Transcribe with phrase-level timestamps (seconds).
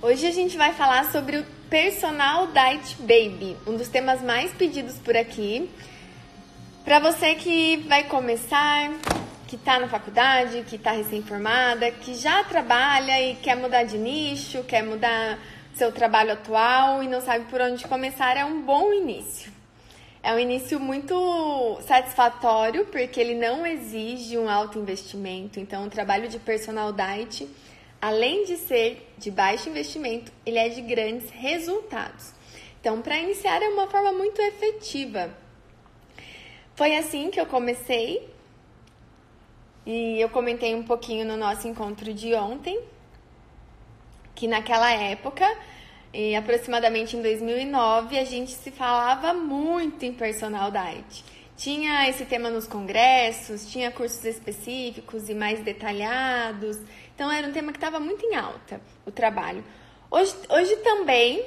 [0.00, 4.96] Hoje a gente vai falar sobre o Personal Diet Baby, um dos temas mais pedidos
[4.96, 5.68] por aqui.
[6.84, 8.92] Para você que vai começar,
[9.48, 14.62] que está na faculdade, que está recém-formada, que já trabalha e quer mudar de nicho,
[14.62, 15.36] quer mudar
[15.74, 19.50] seu trabalho atual e não sabe por onde começar, é um bom início.
[20.22, 25.58] É um início muito satisfatório, porque ele não exige um alto investimento.
[25.58, 27.48] Então, o trabalho de personal diet,
[28.00, 32.32] além de ser de baixo investimento, ele é de grandes resultados.
[32.80, 35.34] Então, para iniciar, é uma forma muito efetiva.
[36.76, 38.28] Foi assim que eu comecei
[39.84, 42.80] e eu comentei um pouquinho no nosso encontro de ontem,
[44.34, 45.44] que naquela época,
[46.38, 51.24] aproximadamente em 2009, a gente se falava muito em personal diet.
[51.56, 56.78] Tinha esse tema nos congressos, tinha cursos específicos e mais detalhados.
[57.18, 59.64] Então era um tema que estava muito em alta, o trabalho.
[60.08, 61.44] Hoje, hoje também,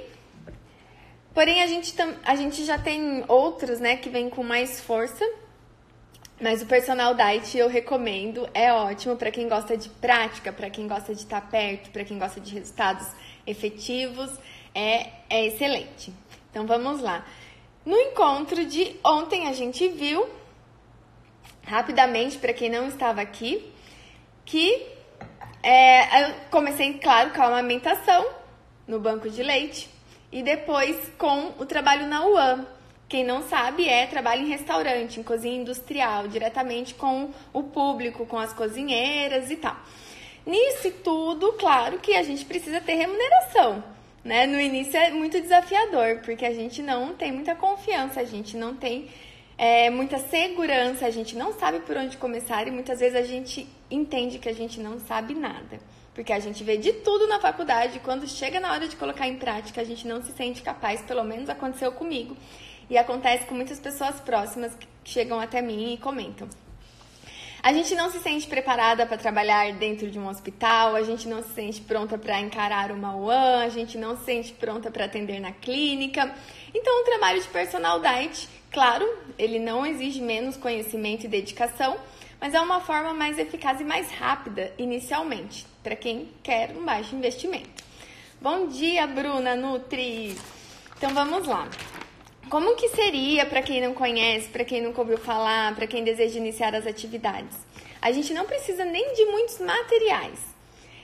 [1.33, 5.23] porém a gente, a gente já tem outros né, que vêm com mais força
[6.41, 10.87] mas o personal diet eu recomendo, é ótimo para quem gosta de prática, para quem
[10.87, 13.07] gosta de estar perto, para quem gosta de resultados
[13.45, 14.29] efetivos,
[14.73, 16.11] é, é excelente.
[16.49, 17.23] Então vamos lá.
[17.85, 20.27] No encontro de ontem a gente viu,
[21.63, 23.71] rapidamente, para quem não estava aqui,
[24.43, 24.90] que
[25.63, 28.27] é, eu comecei, claro, com a amamentação
[28.87, 29.89] no banco de leite
[30.31, 32.65] e depois com o trabalho na UAM
[33.11, 38.39] quem não sabe é trabalho em restaurante, em cozinha industrial, diretamente com o público, com
[38.39, 39.75] as cozinheiras e tal.
[40.45, 43.83] Nisso tudo, claro que a gente precisa ter remuneração.
[44.23, 44.47] Né?
[44.47, 48.75] No início é muito desafiador, porque a gente não tem muita confiança, a gente não
[48.75, 49.09] tem
[49.61, 53.69] é, muita segurança, a gente não sabe por onde começar e muitas vezes a gente
[53.91, 55.79] entende que a gente não sabe nada.
[56.15, 59.27] Porque a gente vê de tudo na faculdade, e quando chega na hora de colocar
[59.27, 62.35] em prática, a gente não se sente capaz, pelo menos aconteceu comigo.
[62.89, 66.49] E acontece com muitas pessoas próximas que chegam até mim e comentam.
[67.61, 71.43] A gente não se sente preparada para trabalhar dentro de um hospital, a gente não
[71.43, 75.39] se sente pronta para encarar uma UAN, a gente não se sente pronta para atender
[75.39, 76.33] na clínica.
[76.73, 81.97] Então, o trabalho de personal diet, claro, ele não exige menos conhecimento e dedicação,
[82.39, 87.15] mas é uma forma mais eficaz e mais rápida inicialmente, para quem quer um baixo
[87.15, 87.83] investimento.
[88.41, 90.35] Bom dia, Bruna Nutri!
[90.97, 91.69] Então vamos lá.
[92.49, 96.37] Como que seria para quem não conhece, para quem nunca ouviu falar, para quem deseja
[96.37, 97.55] iniciar as atividades?
[98.01, 100.50] A gente não precisa nem de muitos materiais.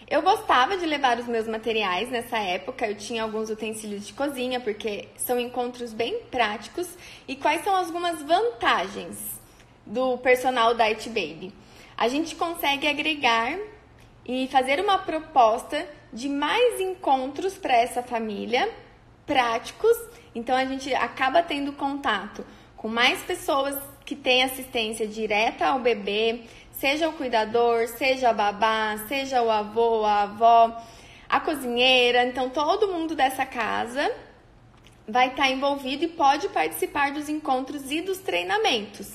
[0.09, 4.59] Eu gostava de levar os meus materiais nessa época, eu tinha alguns utensílios de cozinha,
[4.59, 6.87] porque são encontros bem práticos.
[7.27, 9.39] E quais são algumas vantagens
[9.85, 11.53] do personal Diet Baby?
[11.97, 13.57] A gente consegue agregar
[14.25, 18.69] e fazer uma proposta de mais encontros para essa família,
[19.25, 19.97] práticos
[20.37, 23.75] então a gente acaba tendo contato com mais pessoas
[24.05, 26.41] que têm assistência direta ao bebê,
[26.79, 30.81] seja o cuidador, seja a babá, seja o avô, a avó,
[31.27, 32.25] a cozinheira.
[32.25, 34.11] Então todo mundo dessa casa
[35.07, 39.11] vai estar envolvido e pode participar dos encontros e dos treinamentos.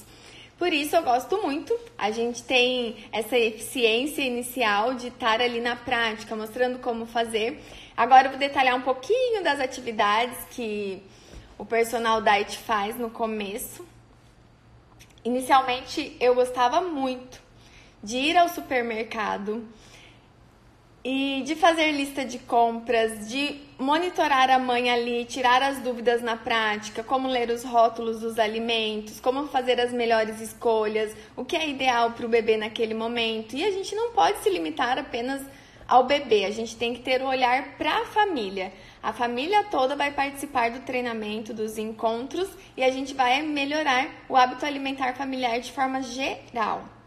[0.59, 1.77] Por isso eu gosto muito.
[1.99, 7.61] A gente tem essa eficiência inicial de estar ali na prática, mostrando como fazer.
[7.97, 11.03] Agora eu vou detalhar um pouquinho das atividades que
[11.59, 13.87] o personal diet faz no começo.
[15.25, 17.42] Inicialmente eu gostava muito
[18.03, 19.67] de ir ao supermercado
[21.05, 26.37] e de fazer lista de compras, de monitorar a mãe ali, tirar as dúvidas na
[26.37, 31.69] prática, como ler os rótulos dos alimentos, como fazer as melhores escolhas, o que é
[31.69, 33.57] ideal para o bebê naquele momento.
[33.57, 35.43] E a gente não pode se limitar apenas
[35.89, 38.73] ao bebê, a gente tem que ter o um olhar para a família.
[39.03, 44.37] A família toda vai participar do treinamento, dos encontros e a gente vai melhorar o
[44.37, 47.02] hábito alimentar familiar de forma geral.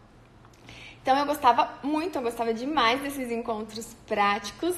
[1.06, 4.74] Então eu gostava muito, eu gostava demais desses encontros práticos.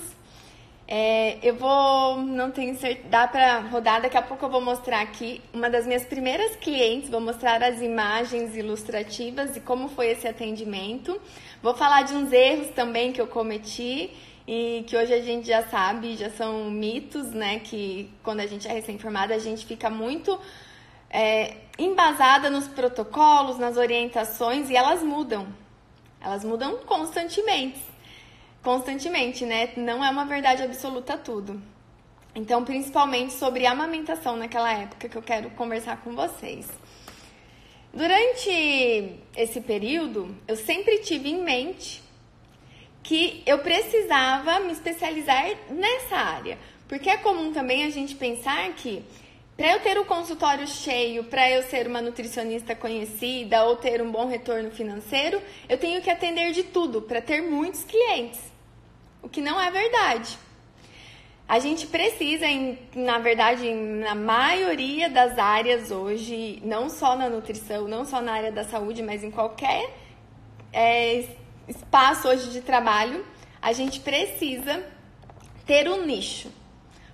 [0.87, 5.01] É, eu vou, não tenho certeza, dá para rodar, daqui a pouco eu vou mostrar
[5.01, 10.29] aqui uma das minhas primeiras clientes, vou mostrar as imagens ilustrativas e como foi esse
[10.29, 11.19] atendimento.
[11.63, 14.11] Vou falar de uns erros também que eu cometi
[14.47, 17.61] e que hoje a gente já sabe, já são mitos, né?
[17.61, 20.39] Que quando a gente é recém-formada, a gente fica muito
[21.09, 25.67] é, embasada nos protocolos, nas orientações e elas mudam.
[26.29, 27.81] Elas mudam constantemente.
[28.63, 29.71] Constantemente, né?
[29.79, 31.59] Não é uma verdade absoluta tudo.
[32.35, 36.69] Então, principalmente sobre amamentação naquela época que eu quero conversar com vocês.
[37.95, 42.03] Durante esse período, eu sempre tive em mente
[43.03, 46.59] que eu precisava me especializar nessa área.
[46.87, 49.03] Porque é comum também a gente pensar que
[49.59, 54.09] para eu ter o consultório cheio, para eu ser uma nutricionista conhecida ou ter um
[54.09, 58.39] bom retorno financeiro, eu tenho que atender de tudo para ter muitos clientes.
[59.21, 60.39] O que não é verdade.
[61.49, 67.89] A gente precisa, em, na verdade, na maioria das áreas hoje, não só na nutrição,
[67.89, 69.93] não só na área da saúde, mas em qualquer
[70.73, 71.25] é,
[71.67, 73.27] espaço hoje de trabalho,
[73.61, 74.85] a gente precisa
[75.67, 76.49] ter um nicho.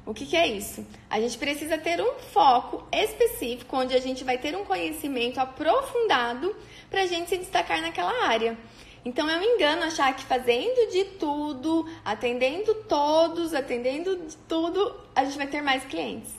[0.06, 0.86] O que, que, é isso?
[1.08, 6.54] A gente precisa ter um foco específico, onde a gente vai ter um conhecimento aprofundado
[6.90, 8.56] para a gente se destacar naquela área.
[9.02, 15.24] Então é um engano achar que fazendo de tudo, atendendo todos, atendendo de tudo, a
[15.24, 16.32] gente vai ter mais clientes.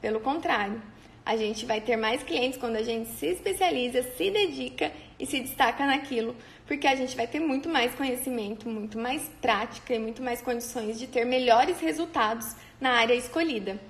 [0.00, 0.80] Pelo contrário,
[1.26, 5.40] a gente vai ter mais clientes quando a gente se especializa, se dedica e se
[5.40, 6.36] destaca naquilo,
[6.66, 10.98] porque a gente vai ter muito mais conhecimento, muito mais prática e muito mais condições
[10.98, 13.80] de ter melhores resultados na área escolhida.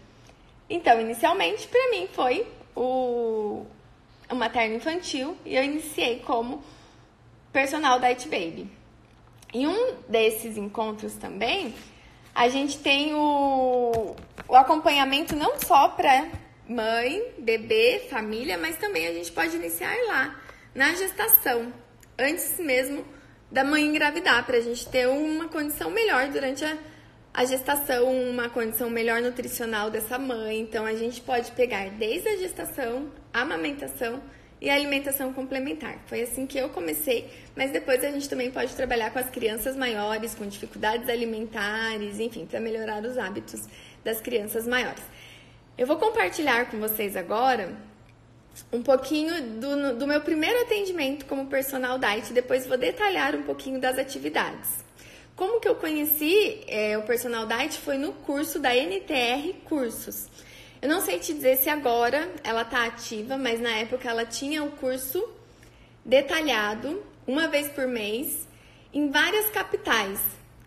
[0.71, 2.47] Então, inicialmente, para mim foi
[2.77, 3.67] o,
[4.31, 6.63] o materno infantil e eu iniciei como
[7.53, 8.71] personal Diet Baby.
[9.53, 11.75] Em um desses encontros também,
[12.33, 14.15] a gente tem o,
[14.47, 16.29] o acompanhamento não só para
[16.69, 20.41] mãe, bebê, família, mas também a gente pode iniciar lá,
[20.73, 21.73] na gestação,
[22.17, 23.05] antes mesmo
[23.51, 26.77] da mãe engravidar, para a gente ter uma condição melhor durante a,
[27.35, 30.61] a gestação, uma condição melhor nutricional dessa mãe.
[30.61, 34.23] Então, a gente pode pegar desde a gestação, a amamentação
[34.61, 35.99] e a alimentação complementar.
[36.07, 39.77] Foi assim que eu comecei, mas depois a gente também pode trabalhar com as crianças
[39.77, 43.69] maiores, com dificuldades alimentares, enfim, para melhorar os hábitos
[44.05, 45.03] das crianças maiores.
[45.77, 47.77] Eu vou compartilhar com vocês agora
[48.73, 53.81] um pouquinho do, do meu primeiro atendimento como personal diet, depois vou detalhar um pouquinho
[53.81, 54.84] das atividades.
[55.37, 60.29] Como que eu conheci é, o personal diet foi no curso da NTR Cursos.
[60.81, 64.63] Eu não sei te dizer se agora ela está ativa, mas na época ela tinha
[64.63, 65.29] o um curso
[66.05, 68.47] detalhado, uma vez por mês,
[68.93, 70.21] em várias capitais.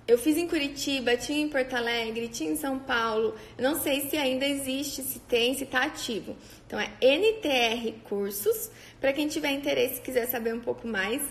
[0.06, 3.36] Eu fiz em Curitiba, tinha em Porto Alegre, tinha em São Paulo.
[3.58, 6.36] Eu não sei se ainda existe, se tem, se está ativo.
[6.66, 8.70] Então é NTR Cursos.
[9.00, 11.22] Para quem tiver interesse, quiser saber um pouco mais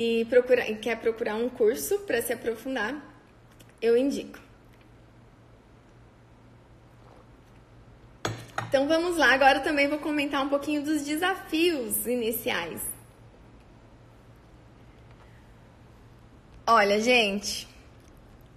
[0.00, 2.98] e procura, quer procurar um curso para se aprofundar,
[3.82, 4.38] eu indico.
[8.66, 12.80] Então vamos lá, agora também vou comentar um pouquinho dos desafios iniciais.
[16.66, 17.68] Olha, gente,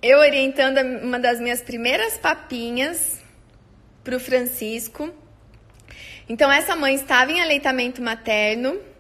[0.01, 3.22] eu orientando uma das minhas primeiras papinhas
[4.01, 5.13] para o Francisco.
[6.30, 8.93] Então, essa mãe estava em aleitamento materno.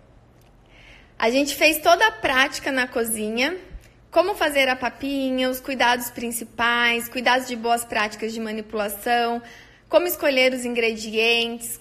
[1.23, 3.55] A gente fez toda a prática na cozinha,
[4.11, 9.41] como fazer a papinha, os cuidados principais, cuidados de boas práticas de manipulação,
[9.87, 11.79] como escolher os ingredientes,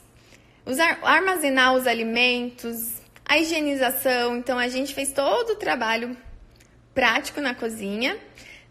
[0.65, 4.37] usar, armazenar os alimentos, a higienização.
[4.37, 6.17] Então a gente fez todo o trabalho
[6.95, 8.17] prático na cozinha.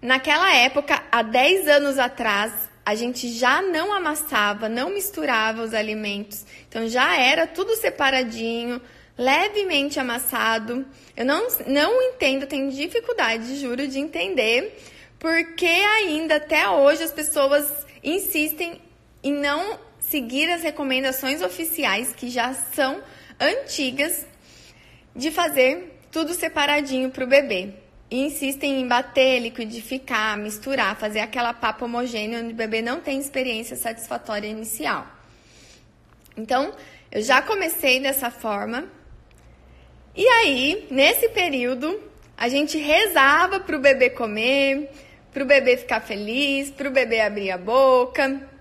[0.02, 2.54] Naquela época, há 10 anos atrás,
[2.86, 6.46] a gente já não amassava, não misturava os alimentos.
[6.70, 8.82] Então já era tudo separadinho,
[9.18, 10.86] levemente amassado.
[11.16, 14.78] Eu não, não entendo, tenho dificuldade, juro, de entender
[15.22, 18.82] porque ainda até hoje as pessoas insistem
[19.22, 23.04] e não seguir as recomendações oficiais que já são
[23.40, 24.26] antigas
[25.16, 27.70] de fazer tudo separadinho para o bebê.
[28.10, 33.20] E insistem em bater, liquidificar, misturar, fazer aquela papa homogênea onde o bebê não tem
[33.20, 35.06] experiência satisfatória inicial.
[36.36, 36.74] Então,
[37.12, 38.86] eu já comecei dessa forma.
[40.16, 42.00] E aí, nesse período,
[42.38, 44.90] a gente rezava para o bebê comer,
[45.32, 48.52] para o bebê ficar feliz, para o bebê abrir a boca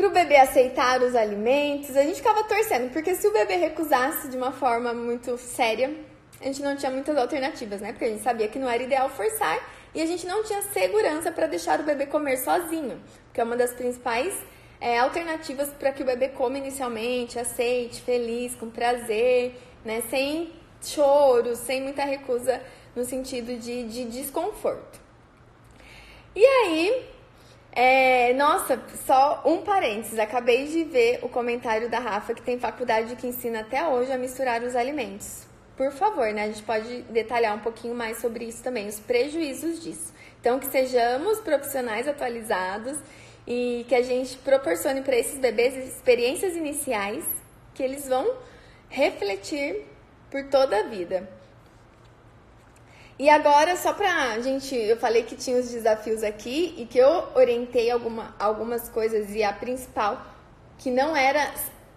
[0.00, 4.28] para o bebê aceitar os alimentos, a gente ficava torcendo, porque se o bebê recusasse
[4.28, 5.94] de uma forma muito séria,
[6.40, 7.92] a gente não tinha muitas alternativas, né?
[7.92, 9.58] Porque a gente sabia que não era ideal forçar
[9.94, 12.98] e a gente não tinha segurança para deixar o bebê comer sozinho,
[13.30, 14.34] que é uma das principais
[14.80, 20.02] é, alternativas para que o bebê coma inicialmente, aceite, feliz, com prazer, né?
[20.08, 22.62] Sem choro, sem muita recusa
[22.96, 24.98] no sentido de, de desconforto.
[26.34, 27.06] E aí,
[27.72, 30.18] é, nossa, só um parênteses.
[30.18, 34.18] Acabei de ver o comentário da Rafa que tem faculdade que ensina até hoje a
[34.18, 35.46] misturar os alimentos.
[35.76, 36.44] Por favor, né?
[36.44, 40.12] A gente pode detalhar um pouquinho mais sobre isso também, os prejuízos disso.
[40.40, 42.98] Então, que sejamos profissionais atualizados
[43.52, 47.24] e que a gente proporcione para esses bebês experiências iniciais
[47.74, 48.24] que eles vão
[48.88, 49.84] refletir
[50.30, 51.28] por toda a vida.
[53.18, 57.28] E agora, só pra gente, eu falei que tinha os desafios aqui e que eu
[57.34, 60.24] orientei alguma, algumas coisas e a principal
[60.78, 61.52] que não era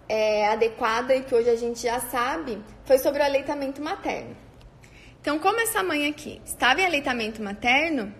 [0.09, 4.35] é, adequada e que hoje a gente já sabe foi sobre o aleitamento materno.
[5.21, 8.11] Então, como essa mãe aqui estava em aleitamento materno,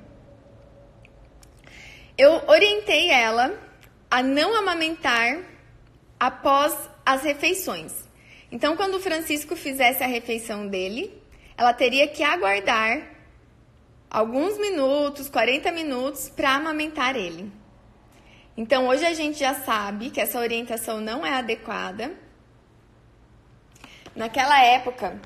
[2.18, 3.54] eu orientei ela
[4.10, 5.40] a não amamentar
[6.20, 7.94] após as refeições.
[8.52, 11.20] Então, quando o Francisco fizesse a refeição dele,
[11.58, 13.02] ela teria que aguardar
[14.10, 17.52] alguns minutos, 40 minutos, para amamentar ele.
[18.56, 22.12] Então, hoje a gente já sabe que essa orientação não é adequada.
[24.16, 25.20] Naquela época,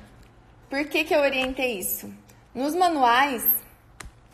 [0.70, 2.10] por que, que eu orientei isso?
[2.54, 3.42] Nos manuais,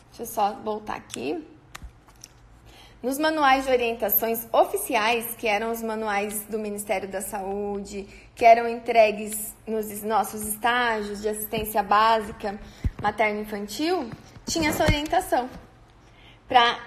[0.07, 1.45] deixa eu só voltar aqui.
[3.05, 8.67] Nos manuais de orientações oficiais, que eram os manuais do Ministério da Saúde, que eram
[8.67, 12.59] entregues nos nossos estágios de assistência básica
[12.99, 14.09] materno-infantil,
[14.47, 15.47] tinha essa orientação
[16.47, 16.79] para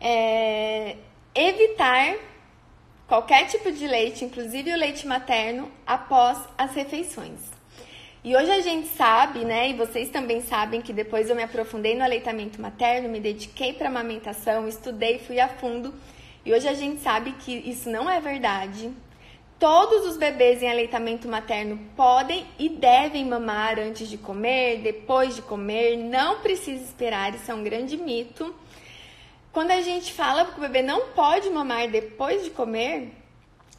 [0.00, 0.96] é,
[1.34, 2.18] evitar
[3.08, 7.40] qualquer tipo de leite, inclusive o leite materno, após as refeições.
[8.24, 11.96] E hoje a gente sabe, né, e vocês também sabem que depois eu me aprofundei
[11.96, 15.92] no aleitamento materno, me dediquei para amamentação, estudei, fui a fundo.
[16.44, 18.92] E hoje a gente sabe que isso não é verdade.
[19.58, 25.42] Todos os bebês em aleitamento materno podem e devem mamar antes de comer, depois de
[25.42, 28.54] comer, não precisa esperar, isso é um grande mito.
[29.52, 33.10] Quando a gente fala que o bebê não pode mamar depois de comer,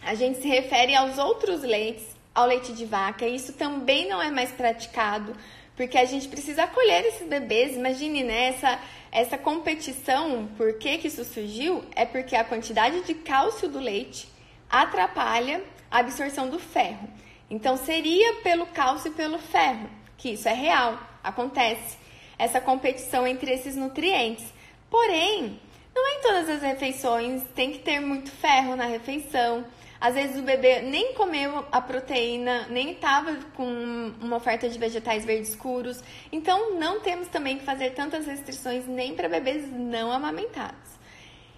[0.02, 3.28] a gente se refere aos outros leites ao leite de vaca.
[3.28, 5.36] Isso também não é mais praticado,
[5.76, 7.76] porque a gente precisa acolher esses bebês.
[7.76, 8.80] Imagine, né, essa,
[9.12, 11.84] essa competição, por que, que isso surgiu?
[11.96, 14.28] É porque a quantidade de cálcio do leite
[14.70, 17.08] atrapalha a absorção do ferro.
[17.50, 19.88] Então, seria pelo cálcio e pelo ferro,
[20.18, 21.98] que isso é real, acontece,
[22.40, 24.46] essa competição entre esses nutrientes.
[24.90, 25.60] Porém,
[25.94, 29.64] não é em todas as refeições, tem que ter muito ferro na refeição.
[30.04, 35.24] Às vezes o bebê nem comeu a proteína, nem estava com uma oferta de vegetais
[35.24, 36.04] verdes escuros.
[36.30, 40.92] Então não temos também que fazer tantas restrições nem para bebês não amamentados.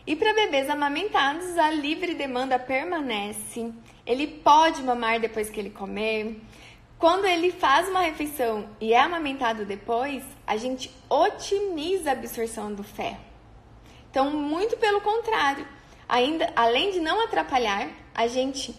[0.06, 3.74] E para bebês amamentados, a livre demanda permanece.
[4.06, 6.40] Ele pode mamar depois que ele comer.
[7.00, 12.84] Quando ele faz uma refeição e é amamentado depois, a gente otimiza a absorção do
[12.84, 13.25] ferro.
[14.12, 15.68] Então, muito pelo contrário,
[16.08, 18.74] ainda além de não atrapalhar, a gente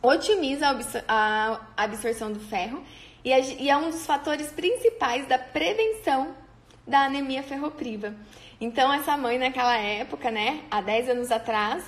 [0.00, 0.66] otimiza
[1.08, 2.82] a absorção do ferro
[3.24, 6.34] e é um dos fatores principais da prevenção
[6.86, 8.14] da anemia ferropriva.
[8.60, 11.84] Então, essa mãe naquela época, né, há 10 anos atrás,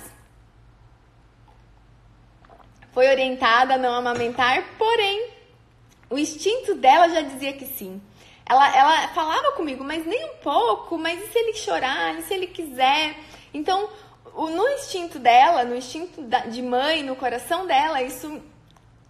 [2.91, 5.29] foi orientada a não amamentar, porém,
[6.09, 8.01] o instinto dela já dizia que sim.
[8.45, 12.33] Ela, ela falava comigo, mas nem um pouco, mas e se ele chorar, e se
[12.33, 13.17] ele quiser?
[13.53, 13.89] Então,
[14.35, 18.41] no instinto dela, no instinto de mãe, no coração dela, isso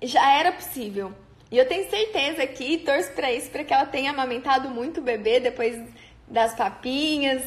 [0.01, 1.11] já era possível.
[1.51, 5.03] E eu tenho certeza aqui, torço para isso, para que ela tenha amamentado muito o
[5.03, 5.79] bebê depois
[6.27, 7.43] das papinhas,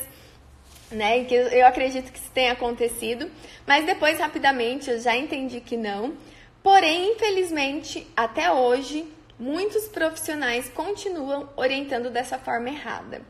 [0.90, 1.24] né?
[1.24, 3.30] Que eu acredito que isso tenha acontecido.
[3.66, 6.14] Mas depois, rapidamente, eu já entendi que não.
[6.62, 9.06] Porém, infelizmente, até hoje,
[9.38, 13.22] muitos profissionais continuam orientando dessa forma errada.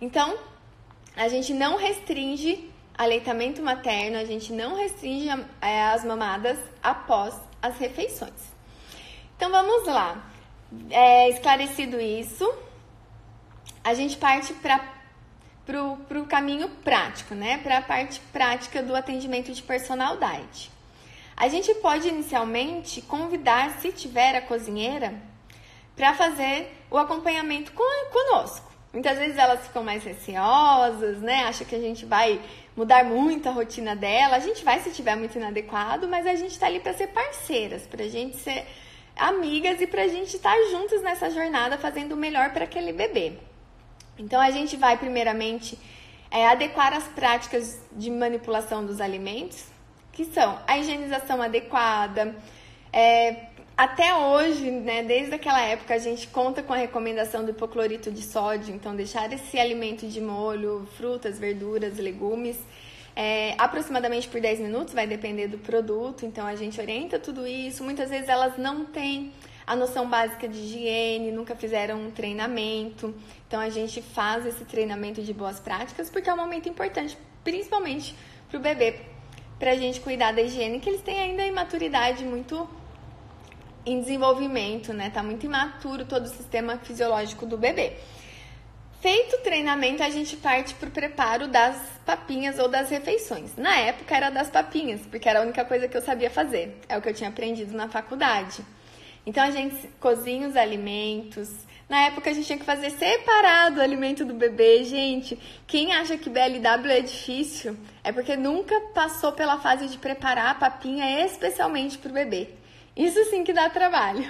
[0.00, 0.36] Então,
[1.14, 5.28] a gente não restringe aleitamento materno, a gente não restringe
[5.60, 8.52] é, as mamadas após as refeições.
[9.36, 10.30] Então vamos lá.
[10.90, 12.50] É, esclarecido isso,
[13.84, 17.58] a gente parte para o caminho prático, né?
[17.58, 20.70] Para a parte prática do atendimento de personal diet.
[21.36, 25.14] A gente pode inicialmente convidar, se tiver a cozinheira,
[25.96, 28.71] para fazer o acompanhamento conosco.
[28.92, 31.44] Muitas vezes elas ficam mais receosas, né?
[31.44, 32.40] Acha que a gente vai
[32.76, 34.36] mudar muito a rotina dela.
[34.36, 37.86] A gente vai se tiver muito inadequado, mas a gente tá ali para ser parceiras,
[37.86, 38.66] pra gente ser
[39.16, 43.34] amigas e pra gente estar juntas nessa jornada fazendo o melhor para aquele bebê.
[44.18, 45.78] Então a gente vai primeiramente
[46.30, 49.64] é, adequar as práticas de manipulação dos alimentos,
[50.12, 52.34] que são a higienização adequada,
[52.92, 58.10] é, até hoje, né, desde aquela época, a gente conta com a recomendação do hipoclorito
[58.10, 62.58] de sódio, então deixar esse alimento de molho, frutas, verduras, legumes,
[63.16, 67.82] é, aproximadamente por 10 minutos, vai depender do produto, então a gente orienta tudo isso.
[67.82, 69.32] Muitas vezes elas não têm
[69.66, 73.14] a noção básica de higiene, nunca fizeram um treinamento,
[73.46, 78.14] então a gente faz esse treinamento de boas práticas porque é um momento importante, principalmente
[78.48, 78.96] para o bebê,
[79.58, 82.68] para a gente cuidar da higiene, que eles têm ainda imaturidade muito
[83.84, 85.10] em desenvolvimento, né?
[85.10, 87.94] Tá muito imaturo todo o sistema fisiológico do bebê.
[89.00, 93.56] Feito o treinamento, a gente parte para o preparo das papinhas ou das refeições.
[93.56, 96.78] Na época era das papinhas, porque era a única coisa que eu sabia fazer.
[96.88, 98.64] É o que eu tinha aprendido na faculdade.
[99.26, 101.50] Então a gente cozinha os alimentos.
[101.88, 104.84] Na época a gente tinha que fazer separado o alimento do bebê.
[104.84, 105.36] Gente,
[105.66, 110.54] quem acha que BLW é difícil é porque nunca passou pela fase de preparar a
[110.54, 112.61] papinha especialmente para o bebê.
[112.96, 114.24] Isso sim que dá trabalho.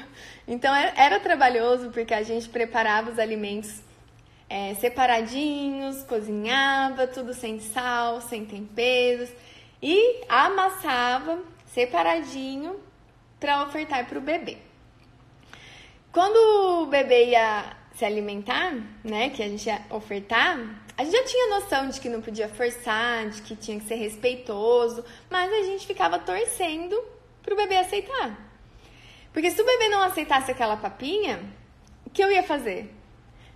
[0.46, 3.80] Então era trabalhoso porque a gente preparava os alimentos
[4.48, 9.30] é, separadinhos, cozinhava tudo sem sal, sem temperos
[9.82, 12.78] e amassava separadinho
[13.40, 14.58] para ofertar para o bebê.
[16.12, 20.58] Quando o bebê ia se alimentar, né, que a gente ia ofertar,
[20.98, 23.94] a gente já tinha noção de que não podia forçar, de que tinha que ser
[23.94, 27.02] respeitoso, mas a gente ficava torcendo
[27.42, 28.51] para o bebê aceitar.
[29.32, 31.40] Porque se o bebê não aceitasse aquela papinha,
[32.04, 32.92] o que eu ia fazer?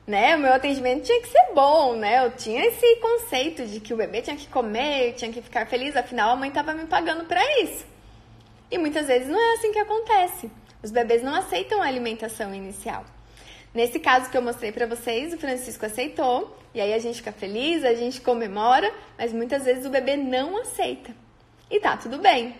[0.06, 0.36] Né?
[0.36, 2.24] O meu atendimento tinha que ser bom, né?
[2.24, 5.96] Eu tinha esse conceito de que o bebê tinha que comer, tinha que ficar feliz,
[5.96, 7.84] afinal a mãe estava me pagando para isso.
[8.70, 10.50] E muitas vezes não é assim que acontece.
[10.82, 13.04] Os bebês não aceitam a alimentação inicial.
[13.74, 17.32] Nesse caso que eu mostrei para vocês, o Francisco aceitou, e aí a gente fica
[17.32, 21.14] feliz, a gente comemora, mas muitas vezes o bebê não aceita.
[21.70, 22.54] E tá tudo bem.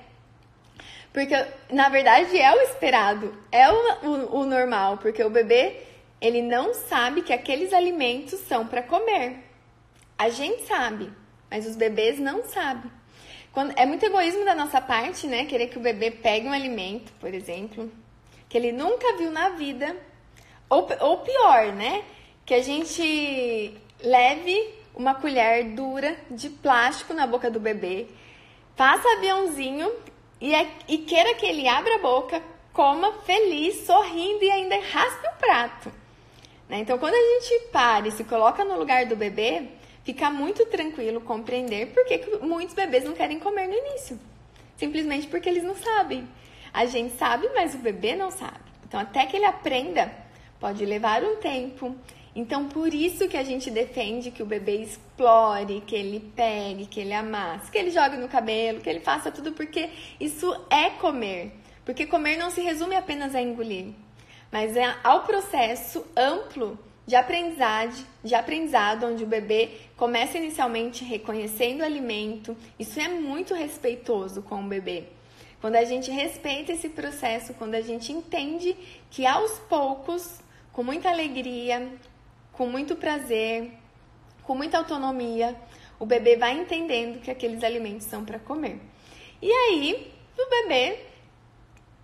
[1.16, 1.34] Porque,
[1.70, 5.78] na verdade, é o esperado, é o, o, o normal, porque o bebê,
[6.20, 9.38] ele não sabe que aqueles alimentos são para comer.
[10.18, 11.10] A gente sabe,
[11.50, 12.90] mas os bebês não sabem.
[13.50, 15.46] Quando, é muito egoísmo da nossa parte, né?
[15.46, 17.90] Querer que o bebê pegue um alimento, por exemplo,
[18.46, 19.96] que ele nunca viu na vida,
[20.68, 22.04] ou, ou pior, né?
[22.44, 28.06] Que a gente leve uma colher dura de plástico na boca do bebê,
[28.76, 29.90] faça aviãozinho
[30.40, 35.26] e, é, e queira que ele abra a boca, coma feliz, sorrindo e ainda raspe
[35.26, 35.92] o prato.
[36.68, 36.78] Né?
[36.80, 39.68] Então, quando a gente para e se coloca no lugar do bebê,
[40.04, 44.18] fica muito tranquilo compreender por que muitos bebês não querem comer no início.
[44.76, 46.28] Simplesmente porque eles não sabem.
[46.72, 48.60] A gente sabe, mas o bebê não sabe.
[48.86, 50.12] Então, até que ele aprenda,
[50.60, 51.96] pode levar um tempo.
[52.36, 57.00] Então, por isso que a gente defende que o bebê explore, que ele pegue, que
[57.00, 59.88] ele amasse, que ele jogue no cabelo, que ele faça tudo, porque
[60.20, 61.52] isso é comer.
[61.82, 63.86] Porque comer não se resume apenas a engolir,
[64.52, 71.80] mas é ao processo amplo de aprendizagem, de aprendizado, onde o bebê começa inicialmente reconhecendo
[71.80, 72.54] o alimento.
[72.78, 75.04] Isso é muito respeitoso com o bebê.
[75.58, 78.76] Quando a gente respeita esse processo, quando a gente entende
[79.10, 80.38] que aos poucos,
[80.70, 81.90] com muita alegria,
[82.56, 83.70] com muito prazer,
[84.42, 85.54] com muita autonomia,
[85.98, 88.80] o bebê vai entendendo que aqueles alimentos são para comer.
[89.40, 90.98] E aí, o bebê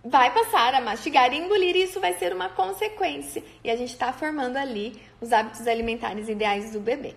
[0.03, 3.43] vai passar a mastigar e engolir, e isso vai ser uma consequência.
[3.63, 7.15] E a gente está formando ali os hábitos alimentares ideais do bebê.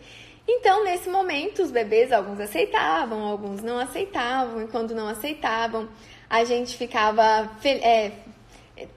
[0.48, 5.88] Então, nesse momento, os bebês, alguns aceitavam, alguns não aceitavam, e quando não aceitavam,
[6.30, 8.12] a gente ficava é,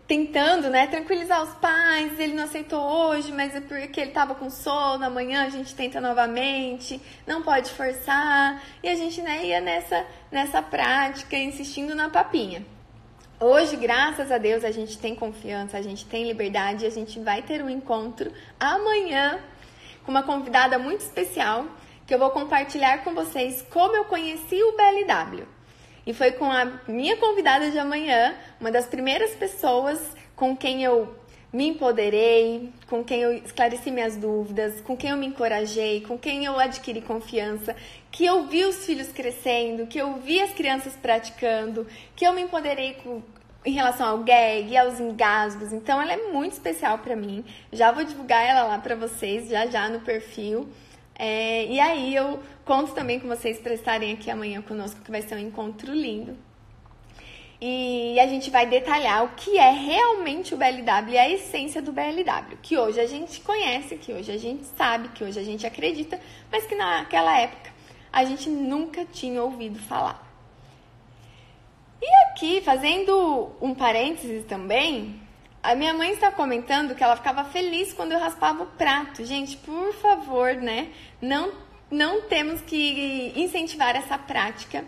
[0.08, 2.20] tentando, né, tranquilizar os pais.
[2.20, 5.06] Ele não aceitou hoje, mas é porque ele estava com sono.
[5.06, 7.02] Amanhã a gente tenta novamente.
[7.26, 8.62] Não pode forçar.
[8.84, 12.65] E a gente né, ia nessa, nessa prática, insistindo na papinha.
[13.39, 17.18] Hoje, graças a Deus, a gente tem confiança, a gente tem liberdade e a gente
[17.22, 19.39] vai ter um encontro amanhã
[20.04, 21.65] com uma convidada muito especial
[22.06, 25.59] que eu vou compartilhar com vocês como eu conheci o BLW.
[26.06, 30.00] E foi com a minha convidada de amanhã, uma das primeiras pessoas
[30.36, 31.14] com quem eu
[31.52, 36.46] me empoderei, com quem eu esclareci minhas dúvidas, com quem eu me encorajei, com quem
[36.46, 37.76] eu adquiri confiança,
[38.12, 42.44] que eu vi os filhos crescendo, que eu vi as crianças praticando, que eu me
[42.44, 43.24] empoderei com,
[43.66, 45.74] em relação ao gag aos engasgos.
[45.74, 47.44] Então ela é muito especial para mim.
[47.74, 50.70] Já vou divulgar ela lá para vocês já já no perfil.
[51.21, 55.21] É, e aí eu conto também com vocês para estarem aqui amanhã conosco, que vai
[55.21, 56.38] ser um encontro lindo.
[57.62, 61.91] E a gente vai detalhar o que é realmente o BLW e a essência do
[61.91, 65.67] BLW, que hoje a gente conhece, que hoje a gente sabe, que hoje a gente
[65.67, 66.17] acredita,
[66.49, 67.69] mas que naquela época
[68.13, 70.25] a gente nunca tinha ouvido falar.
[72.01, 75.19] E aqui, fazendo um parênteses também,
[75.62, 79.25] a minha mãe está comentando que ela ficava feliz quando eu raspava o prato.
[79.25, 80.88] Gente, por favor, né?
[81.21, 81.51] Não,
[81.91, 84.86] não temos que incentivar essa prática.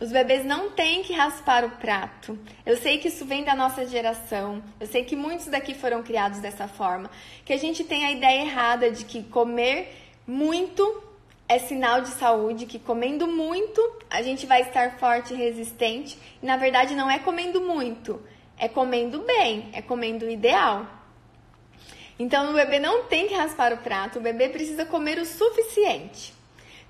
[0.00, 2.38] Os bebês não têm que raspar o prato.
[2.66, 4.62] Eu sei que isso vem da nossa geração.
[4.80, 7.10] Eu sei que muitos daqui foram criados dessa forma.
[7.44, 9.94] Que a gente tem a ideia errada de que comer
[10.26, 11.02] muito
[11.48, 16.18] é sinal de saúde, que comendo muito a gente vai estar forte e resistente.
[16.42, 18.20] E na verdade não é comendo muito,
[18.58, 20.86] é comendo bem, é comendo ideal.
[22.22, 26.32] Então o bebê não tem que raspar o prato, o bebê precisa comer o suficiente.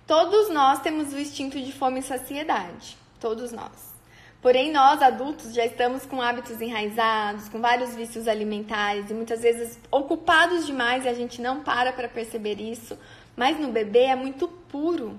[0.06, 3.94] Todos nós temos o instinto de fome e saciedade, todos nós.
[4.42, 9.78] Porém, nós adultos já estamos com hábitos enraizados, com vários vícios alimentares e muitas vezes
[9.90, 12.98] ocupados demais e a gente não para para perceber isso.
[13.34, 15.18] Mas no bebê é muito puro.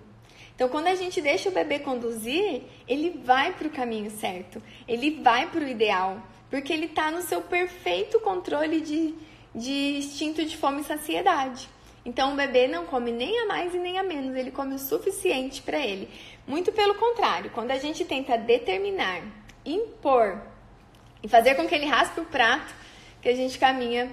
[0.53, 5.21] Então, quando a gente deixa o bebê conduzir, ele vai para o caminho certo, ele
[5.23, 6.21] vai para o ideal,
[6.51, 9.15] porque ele está no seu perfeito controle de,
[9.53, 11.69] de instinto de fome e saciedade.
[12.05, 14.79] Então, o bebê não come nem a mais e nem a menos, ele come o
[14.79, 16.09] suficiente para ele.
[16.45, 19.21] Muito pelo contrário, quando a gente tenta determinar,
[19.65, 20.41] impor
[21.21, 22.73] e fazer com que ele raspe o prato,
[23.21, 24.11] que a gente caminha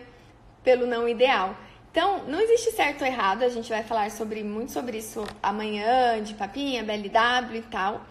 [0.63, 1.57] pelo não ideal.
[1.91, 6.23] Então, não existe certo ou errado, a gente vai falar sobre muito sobre isso amanhã,
[6.23, 8.03] de papinha, BLW e tal.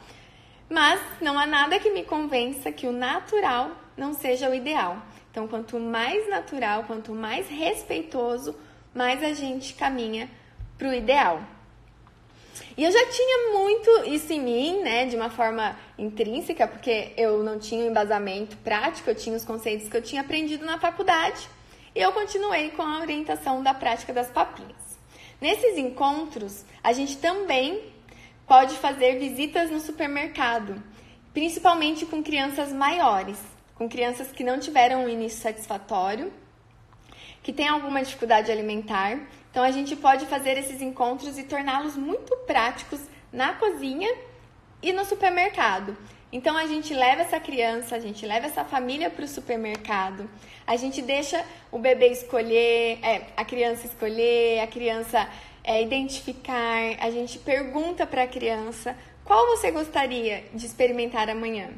[0.69, 5.01] Mas não há nada que me convença que o natural não seja o ideal.
[5.39, 8.53] Então, quanto mais natural, quanto mais respeitoso,
[8.93, 10.29] mais a gente caminha
[10.77, 11.41] para o ideal.
[12.75, 17.41] E eu já tinha muito isso em mim, né, de uma forma intrínseca, porque eu
[17.41, 21.47] não tinha embasamento prático, eu tinha os conceitos que eu tinha aprendido na faculdade,
[21.95, 24.99] e eu continuei com a orientação da prática das papinhas.
[25.39, 27.81] Nesses encontros, a gente também
[28.45, 30.83] pode fazer visitas no supermercado,
[31.33, 33.37] principalmente com crianças maiores,
[33.79, 36.31] com crianças que não tiveram um início satisfatório,
[37.41, 39.17] que têm alguma dificuldade alimentar
[39.51, 44.09] então a gente pode fazer esses encontros e torná-los muito práticos na cozinha
[44.81, 45.97] e no supermercado.
[46.31, 50.29] Então a gente leva essa criança, a gente leva essa família para o supermercado,
[50.67, 55.27] a gente deixa o bebê escolher, é, a criança escolher, a criança
[55.63, 61.69] é, identificar, a gente pergunta para a criança qual você gostaria de experimentar amanhã.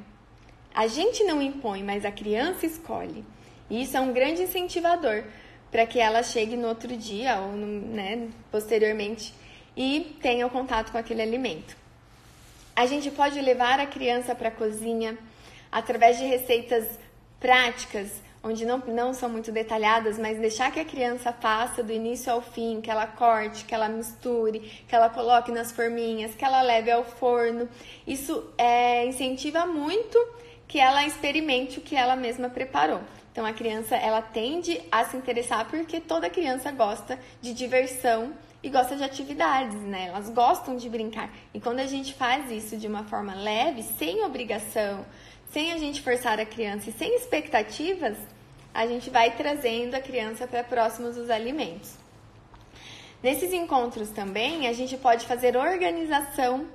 [0.73, 3.25] A gente não impõe, mas a criança escolhe.
[3.69, 5.23] E isso é um grande incentivador
[5.71, 9.33] para que ela chegue no outro dia ou no, né, posteriormente
[9.75, 11.75] e tenha o contato com aquele alimento.
[12.75, 15.17] A gente pode levar a criança para a cozinha
[15.71, 16.99] através de receitas
[17.39, 22.31] práticas, onde não, não são muito detalhadas, mas deixar que a criança faça do início
[22.31, 26.61] ao fim, que ela corte, que ela misture, que ela coloque nas forminhas, que ela
[26.61, 27.69] leve ao forno.
[28.05, 30.17] Isso é, incentiva muito
[30.71, 33.01] que ela experimente o que ela mesma preparou.
[33.29, 38.31] Então a criança ela tende a se interessar porque toda criança gosta de diversão
[38.63, 40.05] e gosta de atividades, né?
[40.07, 41.29] Elas gostam de brincar.
[41.53, 45.05] E quando a gente faz isso de uma forma leve, sem obrigação,
[45.51, 48.15] sem a gente forçar a criança e sem expectativas,
[48.73, 51.95] a gente vai trazendo a criança para próximos dos alimentos.
[53.21, 56.65] Nesses encontros também, a gente pode fazer organização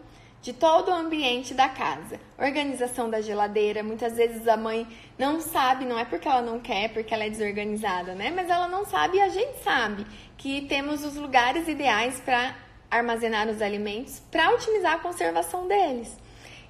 [0.46, 2.20] de todo o ambiente da casa.
[2.38, 4.86] Organização da geladeira, muitas vezes a mãe
[5.18, 8.30] não sabe, não é porque ela não quer, porque ela é desorganizada, né?
[8.30, 10.06] Mas ela não sabe e a gente sabe
[10.38, 12.54] que temos os lugares ideais para
[12.88, 16.16] armazenar os alimentos para otimizar a conservação deles.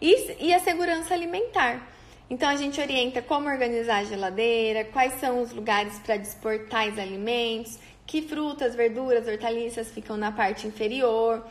[0.00, 1.86] E, e a segurança alimentar.
[2.30, 6.98] Então a gente orienta como organizar a geladeira, quais são os lugares para dispor tais
[6.98, 11.46] alimentos, que frutas, verduras, hortaliças ficam na parte inferior,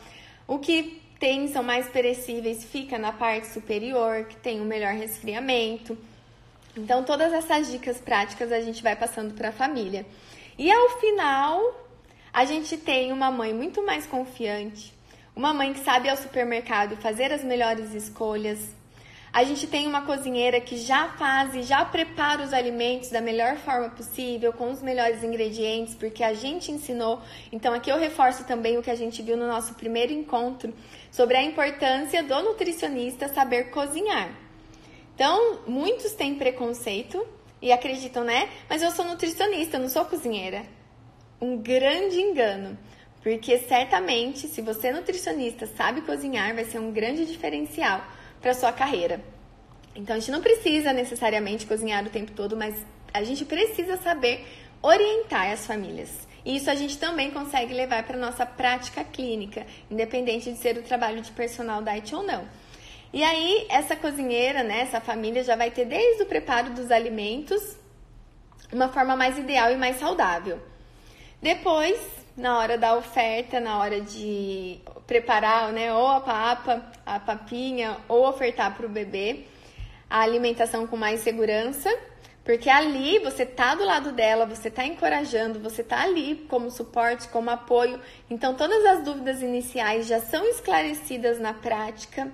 [0.48, 5.98] o que tem, são mais perecíveis, fica na parte superior, que tem um melhor resfriamento.
[6.76, 10.06] Então, todas essas dicas práticas a gente vai passando para a família.
[10.58, 11.62] E ao final,
[12.34, 14.94] a gente tem uma mãe muito mais confiante,
[15.36, 18.76] uma mãe que sabe ir ao supermercado fazer as melhores escolhas,
[19.36, 23.58] a gente tem uma cozinheira que já faz e já prepara os alimentos da melhor
[23.58, 27.22] forma possível, com os melhores ingredientes, porque a gente ensinou.
[27.52, 30.74] Então, aqui eu reforço também o que a gente viu no nosso primeiro encontro
[31.16, 34.30] sobre a importância do nutricionista saber cozinhar.
[35.16, 37.26] Então, muitos têm preconceito
[37.62, 38.50] e acreditam, né?
[38.70, 40.64] Mas eu sou nutricionista, eu não sou cozinheira.
[41.40, 42.78] Um grande engano.
[43.24, 48.06] Porque certamente, se você é nutricionista, sabe cozinhar, vai ser um grande diferencial
[48.42, 49.24] para sua carreira.
[49.96, 52.76] Então a gente não precisa necessariamente cozinhar o tempo todo, mas
[53.14, 54.46] a gente precisa saber
[54.82, 56.25] orientar as famílias.
[56.46, 60.84] E isso a gente também consegue levar para nossa prática clínica, independente de ser o
[60.84, 62.48] trabalho de personal diet ou não.
[63.12, 67.76] E aí, essa cozinheira, né, essa família já vai ter desde o preparo dos alimentos
[68.72, 70.62] uma forma mais ideal e mais saudável.
[71.42, 72.00] Depois,
[72.36, 78.28] na hora da oferta, na hora de preparar, né, ou a papa, a papinha, ou
[78.28, 79.46] ofertar para o bebê
[80.10, 81.90] a alimentação com mais segurança,
[82.46, 87.28] porque ali você tá do lado dela, você tá encorajando, você tá ali como suporte,
[87.28, 88.00] como apoio.
[88.30, 92.32] Então todas as dúvidas iniciais já são esclarecidas na prática.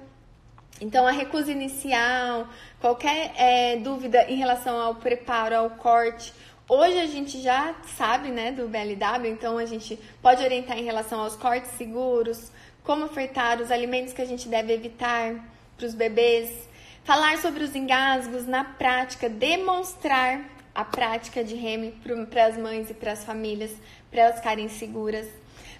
[0.80, 2.47] Então a recusa inicial,
[2.80, 6.34] qualquer é, dúvida em relação ao preparo, ao corte
[6.74, 11.19] Hoje a gente já sabe, né, do BLW, então a gente pode orientar em relação
[11.19, 12.50] aos cortes seguros,
[12.82, 15.36] como ofertar os alimentos que a gente deve evitar
[15.76, 16.69] para os bebês,
[17.04, 21.92] falar sobre os engasgos na prática, demonstrar a prática de REM
[22.30, 23.72] para as mães e para as famílias,
[24.10, 25.28] para elas ficarem seguras.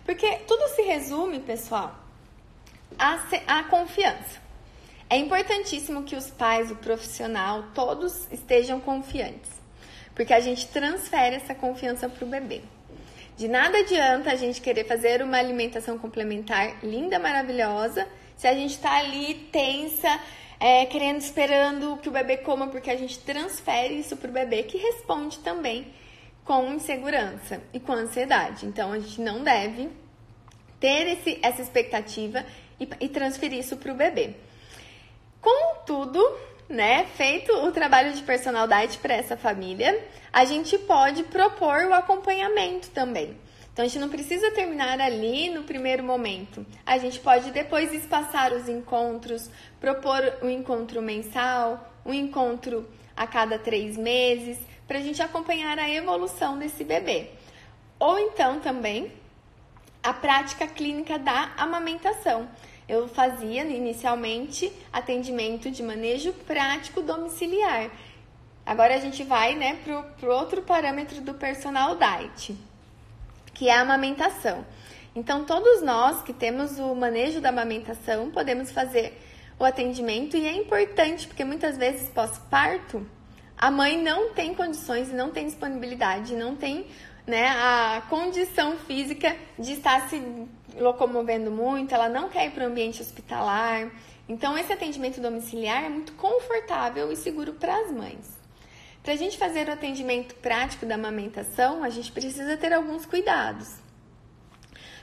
[0.06, 1.96] Porque tudo se resume, pessoal,
[2.98, 4.42] a, a confiança.
[5.10, 9.52] É importantíssimo que os pais, o profissional, todos estejam confiantes,
[10.16, 12.62] porque a gente transfere essa confiança para o bebê.
[13.38, 18.08] De nada adianta a gente querer fazer uma alimentação complementar linda, maravilhosa,
[18.38, 20.20] se a gente está ali tensa,
[20.62, 24.62] é, querendo, esperando que o bebê coma, porque a gente transfere isso para o bebê,
[24.62, 25.92] que responde também
[26.46, 28.68] com insegurança e com ansiedade.
[28.68, 29.90] Então a gente não deve
[30.80, 32.46] ter esse, essa expectativa
[32.80, 34.36] e, e transferir isso para o bebê.
[35.42, 36.24] Contudo,
[36.70, 41.94] né, feito o trabalho de personal diet para essa família, a gente pode propor o
[41.94, 43.36] acompanhamento também.
[43.74, 46.66] Então a gente não precisa terminar ali no primeiro momento.
[46.86, 53.58] A gente pode depois espaçar os encontros, propor um encontro mensal, um encontro a cada
[53.58, 54.58] três meses,
[54.88, 57.30] para a gente acompanhar a evolução desse bebê.
[57.98, 59.12] Ou então também
[60.04, 62.50] a prática clínica da amamentação.
[62.90, 67.90] Eu fazia inicialmente atendimento de manejo prático domiciliar.
[68.66, 72.58] Agora a gente vai né, para o outro parâmetro do personal diet,
[73.62, 74.66] que é a amamentação.
[75.16, 79.22] Então, todos nós que temos o manejo da amamentação podemos fazer
[79.60, 83.06] o atendimento e é importante porque muitas vezes pós-parto
[83.56, 86.88] a mãe não tem condições e não tem disponibilidade, não tem
[87.28, 90.20] né, a condição física de estar se
[90.76, 93.92] locomovendo muito, ela não quer ir para o ambiente hospitalar.
[94.28, 98.41] Então, esse atendimento domiciliar é muito confortável e seguro para as mães.
[99.04, 103.68] Para a gente fazer o atendimento prático da amamentação, a gente precisa ter alguns cuidados.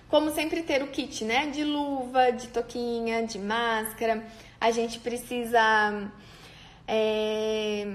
[0.09, 1.49] Como sempre ter o kit, né?
[1.49, 4.25] De luva, de toquinha, de máscara.
[4.61, 6.11] A gente precisa
[6.87, 7.89] é,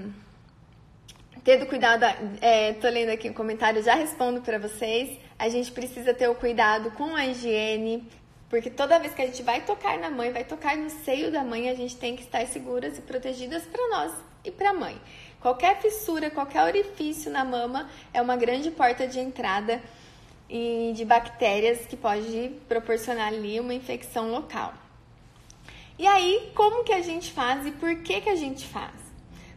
[1.42, 2.04] ter o cuidado.
[2.40, 5.18] É, tô lendo aqui o um comentário, já respondo para vocês.
[5.38, 8.06] A gente precisa ter o cuidado com a higiene,
[8.48, 11.42] porque toda vez que a gente vai tocar na mãe, vai tocar no seio da
[11.42, 14.12] mãe, a gente tem que estar seguras e protegidas para nós
[14.44, 15.00] e para a mãe.
[15.44, 19.78] Qualquer fissura, qualquer orifício na mama é uma grande porta de entrada
[20.48, 24.72] e de bactérias que pode proporcionar ali uma infecção local.
[25.98, 28.94] E aí, como que a gente faz e por que que a gente faz?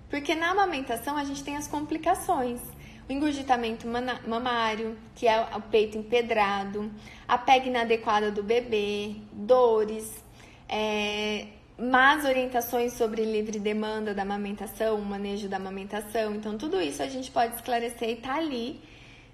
[0.10, 2.60] Porque na amamentação a gente tem as complicações.
[3.08, 3.88] O engurgitamento
[4.28, 6.92] mamário, que é o peito empedrado,
[7.26, 10.22] a pega inadequada do bebê, dores,
[10.68, 16.34] é, más orientações sobre livre demanda da amamentação, manejo da amamentação.
[16.36, 18.82] Então, tudo isso a gente pode esclarecer e tá ali,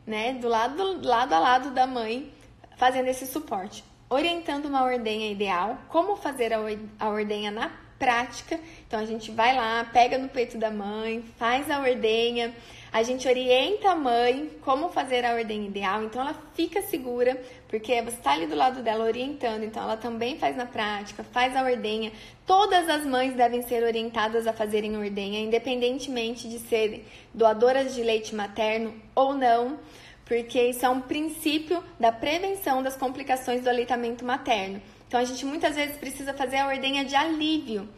[0.05, 2.31] né, do lado, lado a lado da mãe,
[2.75, 3.83] fazendo esse suporte.
[4.09, 6.51] Orientando uma ordenha ideal, como fazer
[6.99, 8.59] a ordenha na prática.
[8.85, 12.53] Então, a gente vai lá, pega no peito da mãe, faz a ordenha,
[12.93, 17.99] a gente orienta a mãe como fazer a ordem ideal, então ela fica segura, porque
[18.03, 21.63] você está ali do lado dela orientando, então ela também faz na prática, faz a
[21.63, 22.11] ordenha.
[22.45, 27.03] Todas as mães devem ser orientadas a fazerem ordenha, independentemente de serem
[27.33, 29.79] doadoras de leite materno ou não,
[30.23, 34.79] porque isso é um princípio da prevenção das complicações do aleitamento materno.
[35.07, 37.89] Então a gente muitas vezes precisa fazer a ordenha de alívio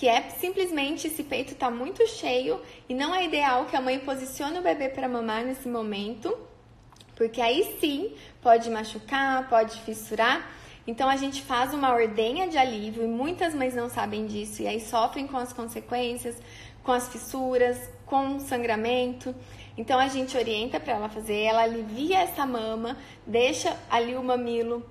[0.00, 2.58] que é simplesmente esse peito está muito cheio
[2.88, 6.34] e não é ideal que a mãe posicione o bebê para mamar nesse momento,
[7.14, 10.50] porque aí sim pode machucar, pode fissurar.
[10.86, 14.66] Então a gente faz uma ordenha de alívio e muitas mães não sabem disso e
[14.66, 16.34] aí sofrem com as consequências,
[16.82, 19.34] com as fissuras, com o sangramento.
[19.76, 24.82] Então a gente orienta para ela fazer, ela alivia essa mama, deixa ali o mamilo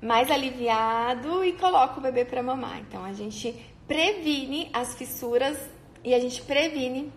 [0.00, 2.78] mais aliviado e coloca o bebê para mamar.
[2.80, 3.54] Então a gente
[3.86, 5.58] previne as fissuras
[6.02, 7.12] e a gente previne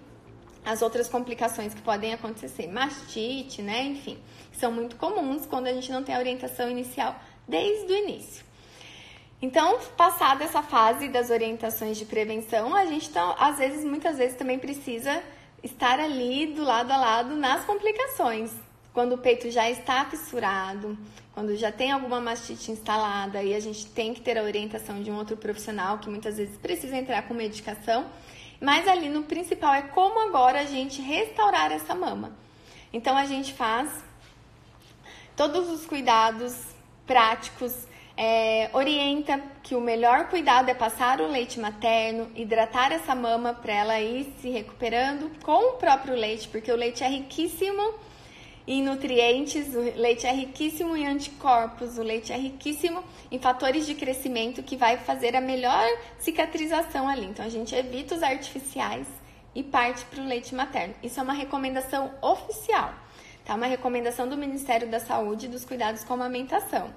[0.66, 3.84] as outras complicações que podem acontecer, mastite, né?
[3.84, 4.18] Enfim,
[4.52, 7.16] são muito comuns quando a gente não tem a orientação inicial
[7.48, 8.46] desde o início.
[9.42, 14.36] Então, passada essa fase das orientações de prevenção, a gente tá, às vezes, muitas vezes
[14.36, 15.24] também precisa
[15.64, 18.52] estar ali do lado a lado nas complicações.
[18.94, 20.98] Quando o peito já está fissurado,
[21.38, 25.12] quando já tem alguma mastite instalada e a gente tem que ter a orientação de
[25.12, 28.08] um outro profissional que muitas vezes precisa entrar com medicação,
[28.60, 32.36] mas ali no principal é como agora a gente restaurar essa mama.
[32.92, 34.04] Então a gente faz
[35.36, 36.60] todos os cuidados
[37.06, 37.86] práticos,
[38.18, 43.74] é, orienta que o melhor cuidado é passar o leite materno, hidratar essa mama para
[43.74, 48.07] ela ir se recuperando com o próprio leite, porque o leite é riquíssimo
[48.68, 53.02] em nutrientes, o leite é riquíssimo em anticorpos, o leite é riquíssimo
[53.32, 55.88] em fatores de crescimento que vai fazer a melhor
[56.20, 57.28] cicatrização ali.
[57.28, 59.08] Então a gente evita os artificiais
[59.56, 60.94] e parte para o leite materno.
[61.02, 62.94] Isso é uma recomendação oficial,
[63.46, 63.56] tá?
[63.56, 66.94] Uma recomendação do Ministério da Saúde dos cuidados com a amamentação.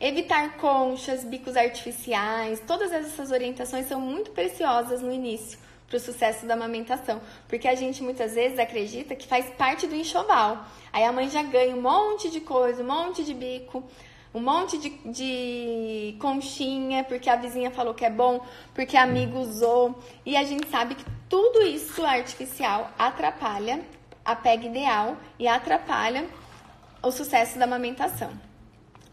[0.00, 5.58] Evitar conchas, bicos artificiais, todas essas orientações são muito preciosas no início
[5.92, 9.94] para o sucesso da amamentação, porque a gente muitas vezes acredita que faz parte do
[9.94, 10.64] enxoval.
[10.90, 13.84] Aí a mãe já ganha um monte de coisa, um monte de bico,
[14.32, 18.40] um monte de, de conchinha, porque a vizinha falou que é bom,
[18.72, 19.98] porque amigo usou.
[20.24, 23.84] E a gente sabe que tudo isso artificial atrapalha
[24.24, 26.26] a pega ideal e atrapalha
[27.02, 28.30] o sucesso da amamentação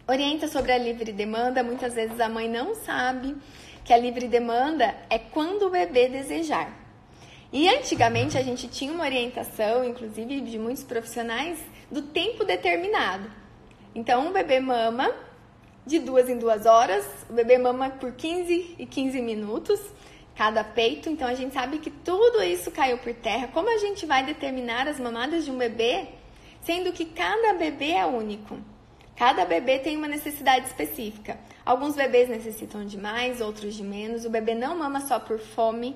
[0.07, 1.61] orienta sobre a livre demanda.
[1.61, 3.35] Muitas vezes a mãe não sabe
[3.89, 6.71] que a livre demanda é quando o bebê desejar.
[7.51, 11.57] E antigamente a gente tinha uma orientação, inclusive de muitos profissionais,
[11.89, 13.31] do tempo determinado.
[13.95, 15.11] Então o bebê mama
[15.87, 19.81] de duas em duas horas, o bebê mama por 15 e 15 minutos
[20.35, 21.09] cada peito.
[21.09, 23.47] Então a gente sabe que tudo isso caiu por terra.
[23.47, 26.09] Como a gente vai determinar as mamadas de um bebê,
[26.61, 28.55] sendo que cada bebê é único?
[29.15, 31.37] Cada bebê tem uma necessidade específica.
[31.69, 34.25] Alguns bebês necessitam de mais, outros de menos.
[34.25, 35.95] O bebê não mama só por fome,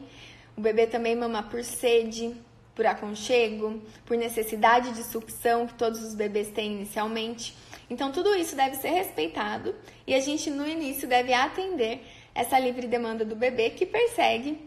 [0.55, 2.31] o bebê também mama por sede,
[2.75, 7.57] por aconchego, por necessidade de sucção que todos os bebês têm inicialmente.
[7.89, 9.73] Então, tudo isso deve ser respeitado
[10.05, 12.05] e a gente, no início, deve atender
[12.35, 14.59] essa livre demanda do bebê que persegue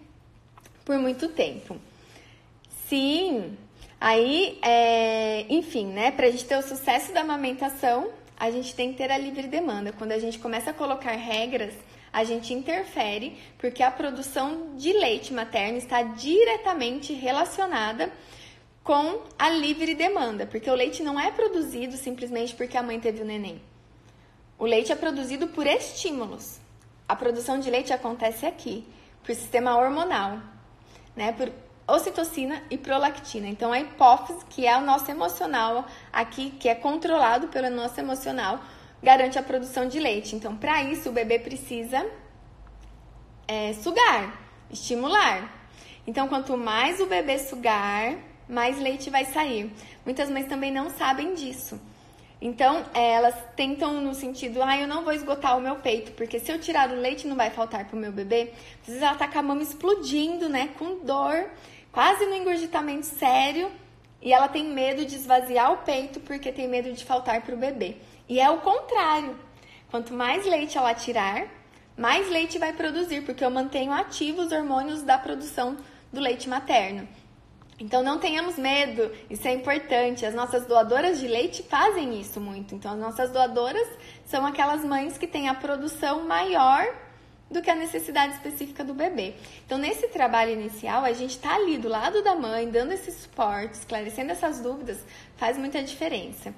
[0.84, 1.76] por muito tempo.
[2.88, 3.56] Sim,
[4.00, 8.92] aí, é, enfim, né, para a gente ter o sucesso da amamentação, a gente tem
[8.92, 9.92] que ter a livre demanda.
[9.92, 11.75] Quando a gente começa a colocar regras,
[12.12, 18.12] a gente interfere porque a produção de leite materno está diretamente relacionada
[18.83, 23.20] com a livre demanda, porque o leite não é produzido simplesmente porque a mãe teve
[23.20, 23.61] o neném.
[24.59, 26.61] O leite é produzido por estímulos.
[27.09, 28.87] A produção de leite acontece aqui,
[29.25, 30.40] por sistema hormonal,
[31.16, 31.33] né?
[31.33, 31.53] Por
[31.87, 33.46] ocitocina e prolactina.
[33.46, 38.61] Então, a hipófise, que é o nosso emocional aqui, que é controlado pelo nosso emocional,
[39.03, 40.35] garante a produção de leite.
[40.35, 42.05] Então, para isso, o bebê precisa
[43.46, 45.53] é, sugar, estimular.
[46.07, 48.16] Então, quanto mais o bebê sugar,
[48.49, 49.72] mais leite vai sair.
[50.05, 51.81] Muitas mães também não sabem disso.
[52.40, 56.53] Então, elas tentam no sentido, ah, eu não vou esgotar o meu peito, porque se
[56.53, 58.53] eu tirar o leite não vai faltar pro meu bebê.
[58.83, 61.49] Às vezes ela tá com a mama explodindo, né, com dor
[61.96, 63.72] quase no engurgitamento sério
[64.20, 67.59] e ela tem medo de esvaziar o peito porque tem medo de faltar para o
[67.59, 67.96] bebê.
[68.28, 69.35] E é o contrário.
[69.90, 71.46] Quanto mais leite ela tirar,
[71.96, 75.78] mais leite vai produzir, porque eu mantenho ativos os hormônios da produção
[76.12, 77.09] do leite materno.
[77.80, 80.26] Então não tenhamos medo, isso é importante.
[80.26, 82.74] As nossas doadoras de leite fazem isso muito.
[82.74, 83.88] Então as nossas doadoras
[84.26, 87.05] são aquelas mães que têm a produção maior
[87.50, 89.35] do que a necessidade específica do bebê.
[89.64, 93.74] Então, nesse trabalho inicial, a gente está ali do lado da mãe, dando esse suporte,
[93.74, 94.98] esclarecendo essas dúvidas,
[95.37, 96.52] faz muita diferença.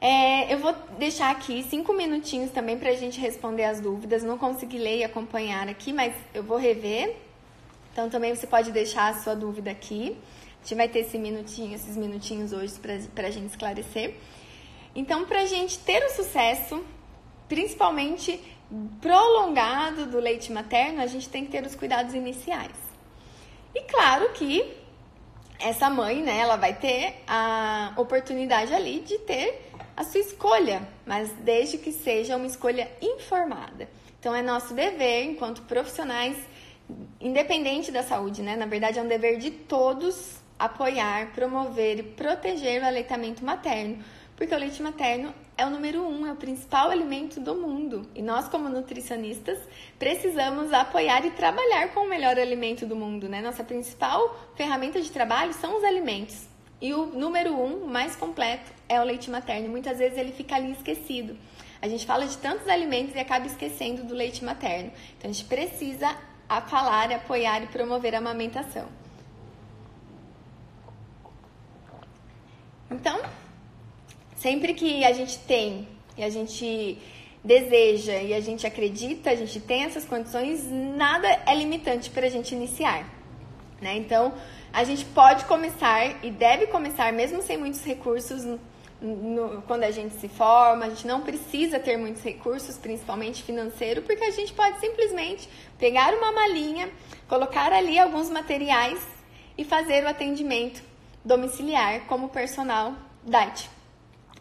[0.00, 4.22] É, eu vou deixar aqui cinco minutinhos também para a gente responder as dúvidas.
[4.22, 7.16] Não consegui ler e acompanhar aqui, mas eu vou rever.
[7.92, 10.16] Então, também você pode deixar a sua dúvida aqui.
[10.60, 12.74] A gente vai ter esse minutinho, esses minutinhos hoje
[13.14, 14.14] para a gente esclarecer.
[14.94, 16.84] Então, para a gente ter o sucesso,
[17.48, 18.40] principalmente
[19.00, 22.76] prolongado do leite materno, a gente tem que ter os cuidados iniciais.
[23.74, 24.76] E claro que
[25.58, 31.30] essa mãe, né, ela vai ter a oportunidade ali de ter a sua escolha, mas
[31.40, 33.88] desde que seja uma escolha informada.
[34.18, 36.36] Então é nosso dever, enquanto profissionais,
[37.20, 38.56] independente da saúde, né?
[38.56, 44.02] Na verdade, é um dever de todos apoiar, promover e proteger o aleitamento materno,
[44.36, 48.08] porque o leite materno é o número um, é o principal alimento do mundo.
[48.14, 49.58] E nós, como nutricionistas,
[49.98, 53.40] precisamos apoiar e trabalhar com o melhor alimento do mundo, né?
[53.40, 56.46] Nossa principal ferramenta de trabalho são os alimentos.
[56.80, 59.68] E o número um, mais completo, é o leite materno.
[59.68, 61.36] Muitas vezes ele fica ali esquecido.
[61.80, 64.90] A gente fala de tantos alimentos e acaba esquecendo do leite materno.
[65.16, 66.16] Então a gente precisa
[66.68, 68.88] falar, apoiar e promover a amamentação.
[72.90, 73.20] Então,
[74.42, 75.86] Sempre que a gente tem
[76.18, 76.98] e a gente
[77.44, 82.28] deseja e a gente acredita, a gente tem essas condições, nada é limitante para a
[82.28, 83.08] gente iniciar.
[83.80, 83.96] Né?
[83.96, 84.34] Então,
[84.72, 88.42] a gente pode começar e deve começar, mesmo sem muitos recursos,
[89.00, 94.02] no, quando a gente se forma, a gente não precisa ter muitos recursos, principalmente financeiro,
[94.02, 96.90] porque a gente pode simplesmente pegar uma malinha,
[97.28, 99.00] colocar ali alguns materiais
[99.56, 100.82] e fazer o atendimento
[101.24, 102.92] domiciliar como personal
[103.24, 103.70] diet.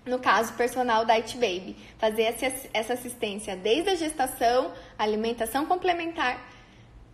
[0.06, 2.36] No caso, personal diet baby, fazer
[2.74, 6.41] essa assistência desde a gestação, alimentação complementar,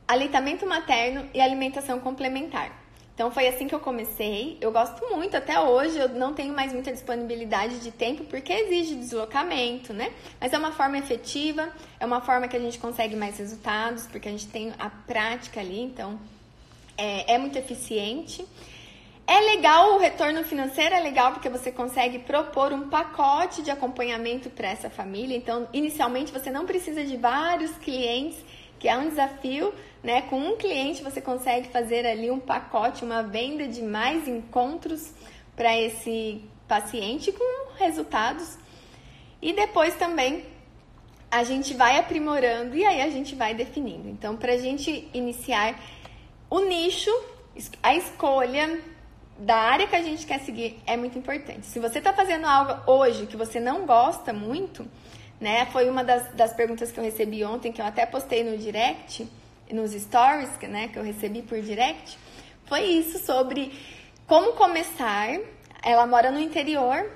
[0.08, 2.72] aleitamento materno e alimentação complementar.
[3.14, 4.58] Então foi assim que eu comecei.
[4.62, 8.96] Eu gosto muito, até hoje eu não tenho mais muita disponibilidade de tempo porque exige
[8.96, 10.14] deslocamento, né?
[10.40, 11.68] Mas é uma forma efetiva,
[12.00, 15.60] é uma forma que a gente consegue mais resultados, porque a gente tem a prática
[15.60, 16.20] ali, então
[16.96, 18.46] é, é muito eficiente.
[19.30, 24.50] É legal o retorno financeiro, é legal porque você consegue propor um pacote de acompanhamento
[24.50, 25.36] para essa família.
[25.36, 28.38] Então, inicialmente você não precisa de vários clientes,
[28.80, 30.22] que é um desafio, né?
[30.22, 35.12] Com um cliente você consegue fazer ali um pacote, uma venda de mais encontros
[35.58, 38.58] para esse paciente com resultados.
[39.42, 40.46] E depois também
[41.30, 44.08] a gente vai aprimorando e aí a gente vai definindo.
[44.08, 45.78] Então, para a gente iniciar
[46.50, 47.12] o nicho,
[47.84, 48.80] a escolha
[49.38, 51.66] da área que a gente quer seguir é muito importante.
[51.66, 54.88] Se você está fazendo algo hoje que você não gosta muito,
[55.40, 55.68] né?
[55.68, 59.28] Foi uma das, das perguntas que eu recebi ontem, que eu até postei no direct
[59.74, 62.18] nos stories, né, que eu recebi por direct,
[62.66, 63.72] foi isso sobre
[64.26, 65.40] como começar.
[65.84, 67.10] Ela mora no interior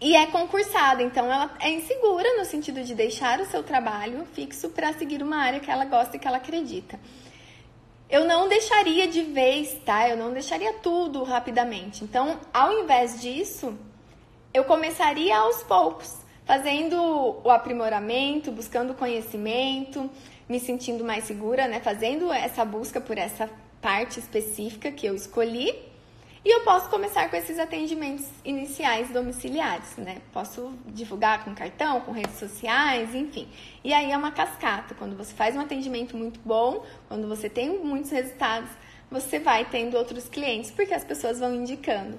[0.00, 4.70] e é concursada, então ela é insegura no sentido de deixar o seu trabalho fixo
[4.70, 6.98] para seguir uma área que ela gosta e que ela acredita.
[8.12, 10.06] Eu não deixaria de vez, tá?
[10.06, 12.04] Eu não deixaria tudo rapidamente.
[12.04, 13.74] Então, ao invés disso,
[14.52, 16.94] eu começaria aos poucos, fazendo
[17.42, 20.10] o aprimoramento, buscando conhecimento,
[20.46, 21.80] me sentindo mais segura, né?
[21.80, 23.48] Fazendo essa busca por essa
[23.80, 25.74] parte específica que eu escolhi.
[26.44, 30.20] E eu posso começar com esses atendimentos iniciais domiciliares, né?
[30.32, 33.48] Posso divulgar com cartão, com redes sociais, enfim.
[33.84, 34.92] E aí é uma cascata.
[34.92, 38.70] Quando você faz um atendimento muito bom, quando você tem muitos resultados,
[39.08, 42.18] você vai tendo outros clientes, porque as pessoas vão indicando.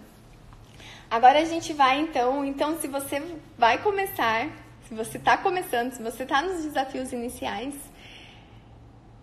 [1.12, 3.22] Agora a gente vai então, então se você
[3.58, 4.48] vai começar,
[4.88, 7.76] se você está começando, se você está nos desafios iniciais,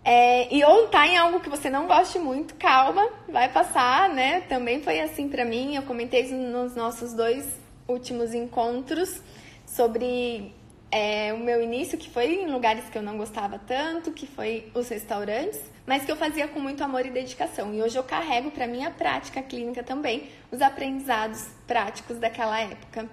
[0.03, 4.41] é, e ou tá em algo que você não goste muito, calma, vai passar, né?
[4.41, 5.75] Também foi assim para mim.
[5.75, 9.21] Eu comentei nos nossos dois últimos encontros
[9.65, 10.53] sobre
[10.91, 14.71] é, o meu início, que foi em lugares que eu não gostava tanto, que foi
[14.73, 17.71] os restaurantes, mas que eu fazia com muito amor e dedicação.
[17.71, 23.07] E hoje eu carrego para minha prática clínica também os aprendizados práticos daquela época,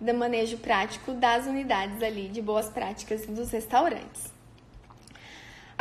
[0.00, 4.31] do manejo prático das unidades ali de boas práticas dos restaurantes.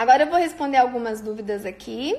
[0.01, 2.17] Agora eu vou responder algumas dúvidas aqui.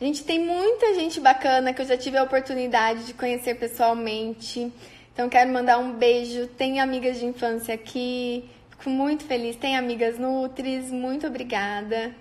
[0.00, 4.72] Gente, tem muita gente bacana que eu já tive a oportunidade de conhecer pessoalmente.
[5.12, 6.46] Então, quero mandar um beijo.
[6.46, 8.48] Tem amigas de infância aqui.
[8.70, 9.54] Fico muito feliz.
[9.56, 10.90] Tem amigas Nutris.
[10.90, 12.14] Muito obrigada.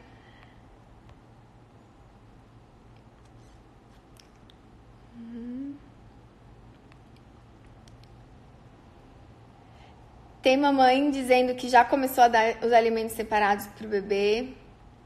[10.45, 14.49] Tem mamãe dizendo que já começou a dar os alimentos separados para o bebê.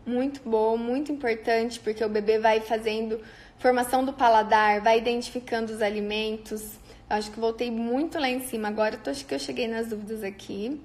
[0.06, 3.22] Muito bom, muito importante, porque o bebê vai fazendo
[3.58, 6.74] formação do paladar, vai identificando os alimentos.
[7.10, 8.68] Eu acho que voltei muito lá em cima.
[8.68, 10.82] Agora eu acho que eu cheguei nas dúvidas aqui.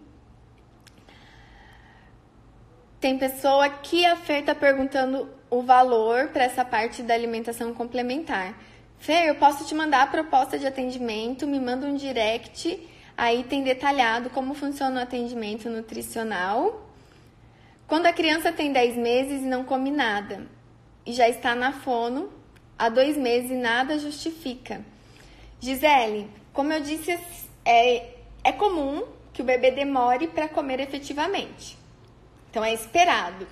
[3.00, 8.56] Tem pessoa que a Fer tá perguntando o valor para essa parte da alimentação complementar.
[8.98, 13.62] Fer, eu posso te mandar a proposta de atendimento, me manda um direct Aí tem
[13.62, 16.88] detalhado como funciona o atendimento nutricional.
[17.86, 20.46] Quando a criança tem 10 meses e não come nada
[21.06, 22.32] e já está na fono
[22.78, 24.84] há dois meses e nada justifica.
[25.60, 27.18] Gisele, como eu disse,
[27.64, 31.76] é, é comum que o bebê demore para comer efetivamente.
[32.50, 33.46] Então é esperado.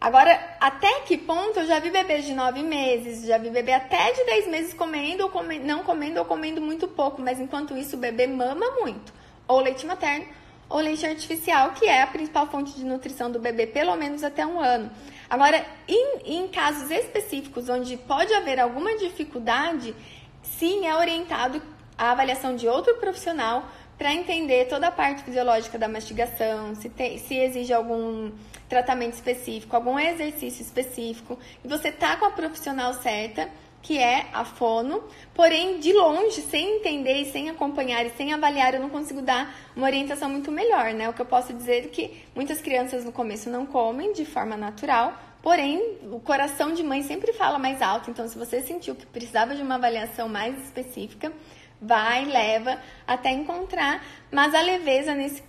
[0.00, 4.12] Agora, até que ponto eu já vi bebês de 9 meses, já vi bebê até
[4.12, 7.96] de 10 meses comendo ou come, não comendo ou comendo muito pouco, mas enquanto isso
[7.96, 9.12] o bebê mama muito.
[9.46, 10.26] Ou leite materno
[10.70, 14.46] ou leite artificial, que é a principal fonte de nutrição do bebê, pelo menos até
[14.46, 14.90] um ano.
[15.28, 19.94] Agora, em, em casos específicos onde pode haver alguma dificuldade,
[20.42, 21.60] sim, é orientado
[21.98, 27.34] a avaliação de outro profissional para entender toda a parte fisiológica da mastigação, se, se
[27.34, 28.30] exige algum
[28.70, 33.50] tratamento específico, algum exercício específico, e você tá com a profissional certa,
[33.82, 35.02] que é a fono,
[35.34, 39.54] porém de longe, sem entender e sem acompanhar e sem avaliar, eu não consigo dar
[39.74, 41.08] uma orientação muito melhor, né?
[41.08, 44.56] O que eu posso dizer é que muitas crianças no começo não comem de forma
[44.56, 48.10] natural, Porém, o coração de mãe sempre fala mais alto.
[48.10, 51.32] Então, se você sentiu que precisava de uma avaliação mais específica,
[51.80, 54.04] vai, leva até encontrar.
[54.30, 55.42] Mas a leveza nesse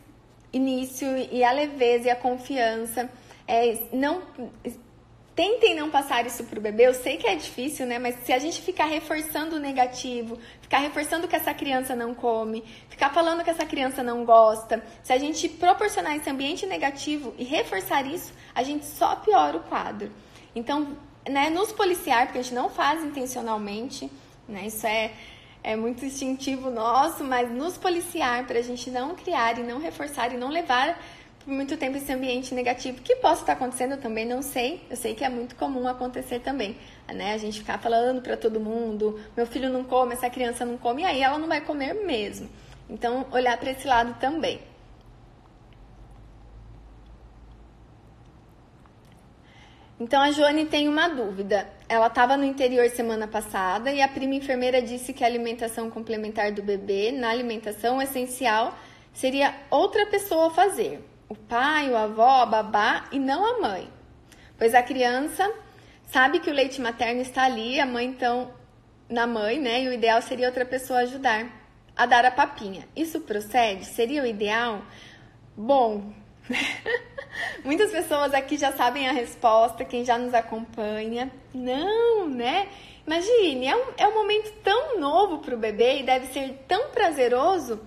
[0.54, 3.10] início e a leveza e a confiança,
[3.48, 4.22] é, não
[5.36, 6.88] tentem não passar isso pro bebê.
[6.88, 7.98] Eu sei que é difícil, né?
[7.98, 12.64] Mas se a gente ficar reforçando o negativo, ficar reforçando que essa criança não come,
[12.90, 17.44] ficar falando que essa criança não gosta, se a gente proporcionar esse ambiente negativo e
[17.44, 20.12] reforçar isso, a gente só piora o quadro.
[20.56, 20.98] Então,
[21.28, 24.12] né, nos policiar, porque a gente não faz intencionalmente,
[24.48, 24.68] né?
[24.68, 25.12] Isso é
[25.64, 30.34] é muito instintivo nosso, mas nos policiar para a gente não criar e não reforçar
[30.34, 31.00] e não levar
[31.44, 34.86] por muito tempo esse ambiente negativo, que possa estar acontecendo, eu também não sei.
[34.90, 37.34] Eu sei que é muito comum acontecer também, né?
[37.34, 41.02] A gente ficar falando para todo mundo, meu filho não come, essa criança não come,
[41.02, 42.50] e aí ela não vai comer mesmo.
[42.90, 44.60] Então, olhar para esse lado também.
[50.02, 51.70] Então a Joane tem uma dúvida.
[51.88, 56.52] Ela estava no interior semana passada e a prima enfermeira disse que a alimentação complementar
[56.52, 58.76] do bebê na alimentação essencial
[59.14, 63.88] seria outra pessoa fazer o pai, o avó, a babá e não a mãe.
[64.58, 65.48] Pois a criança
[66.08, 68.52] sabe que o leite materno está ali, a mãe então
[69.08, 69.84] na mãe, né?
[69.84, 71.46] E o ideal seria outra pessoa ajudar
[71.96, 72.88] a dar a papinha.
[72.96, 73.86] Isso procede?
[73.86, 74.82] Seria o ideal?
[75.56, 76.12] Bom,
[77.64, 81.32] muitas pessoas aqui já sabem a resposta, quem já nos acompanha.
[81.54, 82.68] Não, né?
[83.06, 86.90] Imagine, é um, é um momento tão novo para o bebê e deve ser tão
[86.90, 87.82] prazeroso.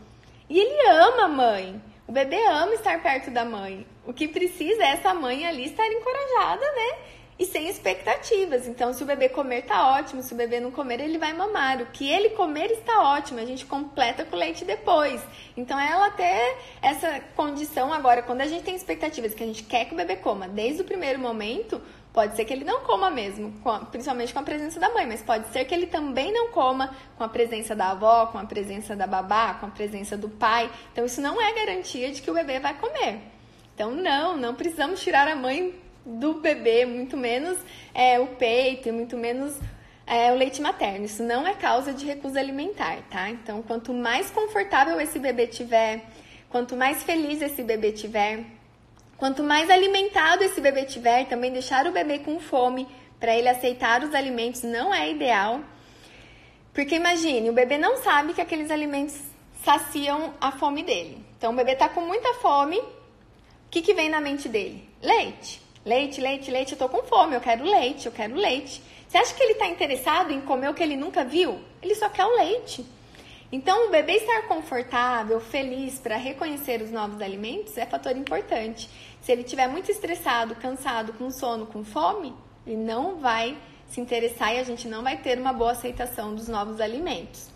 [0.48, 1.80] E ele ama a mãe.
[2.06, 3.86] O bebê ama estar perto da mãe.
[4.06, 6.98] O que precisa é essa mãe ali estar encorajada, né?
[7.38, 8.68] E sem expectativas.
[8.68, 10.22] Então, se o bebê comer, tá ótimo.
[10.22, 11.82] Se o bebê não comer, ele vai mamar.
[11.82, 13.40] O que ele comer está ótimo.
[13.40, 15.20] A gente completa com leite depois.
[15.56, 19.86] Então, ela ter essa condição agora, quando a gente tem expectativas que a gente quer
[19.86, 21.82] que o bebê coma desde o primeiro momento,
[22.14, 23.52] Pode ser que ele não coma mesmo,
[23.90, 27.24] principalmente com a presença da mãe, mas pode ser que ele também não coma com
[27.24, 30.70] a presença da avó, com a presença da babá, com a presença do pai.
[30.92, 33.20] Então, isso não é garantia de que o bebê vai comer.
[33.74, 35.74] Então, não, não precisamos tirar a mãe
[36.04, 37.58] do bebê, muito menos
[37.94, 39.58] é, o peito, muito menos
[40.06, 41.04] é, o leite materno.
[41.04, 43.30] Isso não é causa de recusa alimentar, tá?
[43.30, 46.04] Então, quanto mais confortável esse bebê tiver,
[46.50, 48.44] quanto mais feliz esse bebê tiver,
[49.16, 52.86] Quanto mais alimentado esse bebê tiver, também deixar o bebê com fome
[53.20, 55.60] para ele aceitar os alimentos não é ideal.
[56.72, 59.18] Porque imagine, o bebê não sabe que aqueles alimentos
[59.62, 61.24] saciam a fome dele.
[61.38, 62.84] Então o bebê está com muita fome, o
[63.70, 64.86] que, que vem na mente dele?
[65.00, 65.63] Leite.
[65.84, 68.82] Leite, leite, leite, eu tô com fome, eu quero leite, eu quero leite.
[69.06, 71.60] Você acha que ele está interessado em comer o que ele nunca viu?
[71.82, 72.84] Ele só quer o leite.
[73.52, 78.88] Então, o bebê estar confortável, feliz para reconhecer os novos alimentos é fator importante.
[79.20, 82.34] Se ele estiver muito estressado, cansado, com sono, com fome,
[82.66, 83.56] ele não vai
[83.86, 87.48] se interessar e a gente não vai ter uma boa aceitação dos novos alimentos.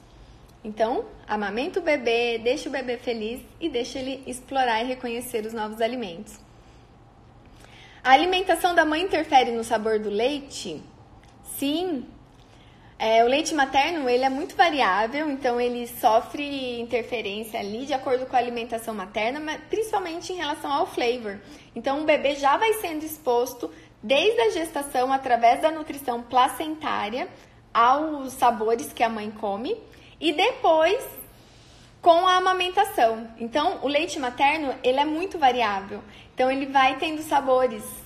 [0.62, 5.52] Então, amamenta o bebê, deixa o bebê feliz e deixa ele explorar e reconhecer os
[5.52, 6.38] novos alimentos.
[8.08, 10.82] A alimentação da mãe interfere no sabor do leite?
[11.58, 12.06] Sim,
[12.98, 18.24] é, o leite materno ele é muito variável, então ele sofre interferência ali de acordo
[18.24, 21.38] com a alimentação materna, mas principalmente em relação ao flavor.
[21.76, 23.70] Então o bebê já vai sendo exposto
[24.02, 27.28] desde a gestação através da nutrição placentária
[27.74, 29.76] aos sabores que a mãe come
[30.18, 31.04] e depois
[32.00, 33.28] com a amamentação.
[33.38, 36.02] Então o leite materno ele é muito variável.
[36.32, 37.97] Então ele vai tendo sabores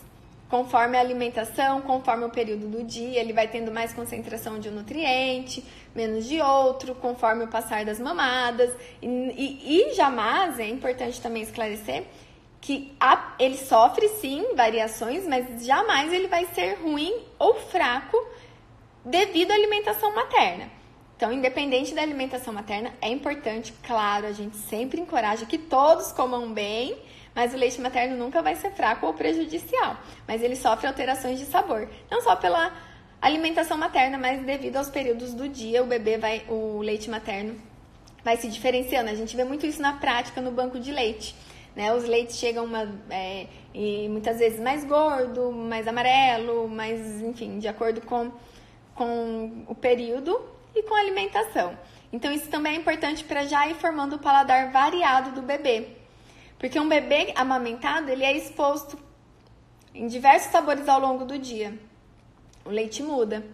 [0.53, 4.72] Conforme a alimentação, conforme o período do dia, ele vai tendo mais concentração de um
[4.72, 8.70] nutriente, menos de outro, conforme o passar das mamadas.
[9.00, 12.05] E, e, e jamais, é importante também esclarecer,
[12.61, 18.22] que a, ele sofre sim variações, mas jamais ele vai ser ruim ou fraco
[19.03, 20.68] devido à alimentação materna.
[21.16, 26.53] Então, independente da alimentação materna, é importante, claro, a gente sempre encoraja que todos comam
[26.53, 26.94] bem,
[27.35, 31.47] mas o leite materno nunca vai ser fraco ou prejudicial, mas ele sofre alterações de
[31.47, 32.72] sabor, não só pela
[33.20, 37.57] alimentação materna, mas devido aos períodos do dia, o bebê vai, o leite materno
[38.24, 39.11] vai se diferenciando.
[39.11, 41.35] A gente vê muito isso na prática no banco de leite.
[41.74, 41.93] Né?
[41.95, 47.68] Os leites chegam uma, é, e muitas vezes mais gordo, mais amarelo, mais, enfim, de
[47.68, 48.30] acordo com,
[48.95, 50.39] com o período
[50.74, 51.78] e com a alimentação.
[52.12, 56.01] Então, isso também é importante para já ir formando o paladar variado do bebê.
[56.62, 58.96] Porque um bebê amamentado, ele é exposto
[59.92, 61.76] em diversos sabores ao longo do dia.
[62.64, 63.44] O leite muda.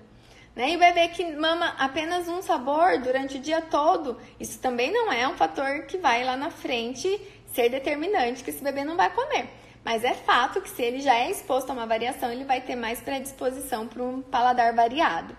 [0.54, 0.72] Né?
[0.72, 5.10] E o bebê que mama apenas um sabor durante o dia todo, isso também não
[5.10, 7.08] é um fator que vai lá na frente
[7.54, 9.48] ser determinante que esse bebê não vai comer.
[9.82, 12.76] Mas é fato que se ele já é exposto a uma variação, ele vai ter
[12.76, 15.34] mais predisposição para um paladar variado.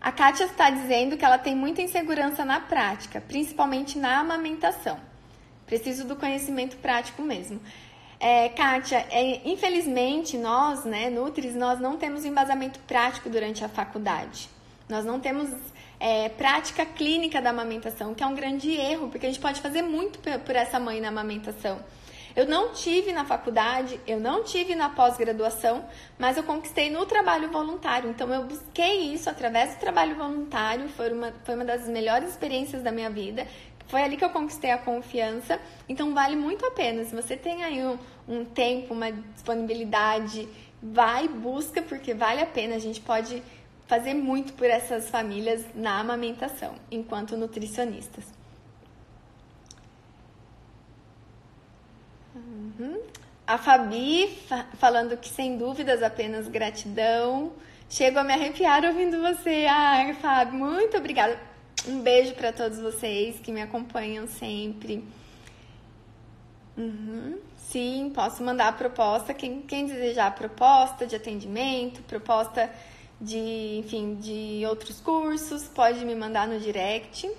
[0.00, 5.10] A Kátia está dizendo que ela tem muita insegurança na prática, principalmente na amamentação.
[5.72, 7.58] Preciso do conhecimento prático mesmo.
[8.20, 14.50] É, Kátia, é, infelizmente nós, né, Nutris, nós não temos embasamento prático durante a faculdade.
[14.86, 15.48] Nós não temos
[15.98, 19.80] é, prática clínica da amamentação, que é um grande erro, porque a gente pode fazer
[19.80, 21.80] muito por essa mãe na amamentação.
[22.34, 25.84] Eu não tive na faculdade, eu não tive na pós-graduação,
[26.18, 28.08] mas eu conquistei no trabalho voluntário.
[28.08, 32.82] Então eu busquei isso através do trabalho voluntário, foi uma, foi uma das melhores experiências
[32.82, 33.46] da minha vida.
[33.92, 35.60] Foi ali que eu conquistei a confiança.
[35.86, 37.04] Então vale muito a pena.
[37.04, 40.48] Se você tem aí um, um tempo, uma disponibilidade,
[40.82, 42.74] vai, busca, porque vale a pena.
[42.74, 43.42] A gente pode
[43.86, 48.24] fazer muito por essas famílias na amamentação, enquanto nutricionistas.
[52.34, 52.98] Uhum.
[53.46, 57.52] A Fabi fa falando que sem dúvidas apenas gratidão.
[57.90, 59.66] Chego a me arrepiar ouvindo você.
[59.68, 61.51] Ai, Fabi, muito obrigada.
[61.86, 65.04] Um beijo para todos vocês que me acompanham sempre.
[66.76, 67.38] Uhum.
[67.56, 69.34] Sim, posso mandar a proposta.
[69.34, 72.70] Quem, quem desejar proposta de atendimento, proposta
[73.20, 77.30] de, enfim, de outros cursos, pode me mandar no direct.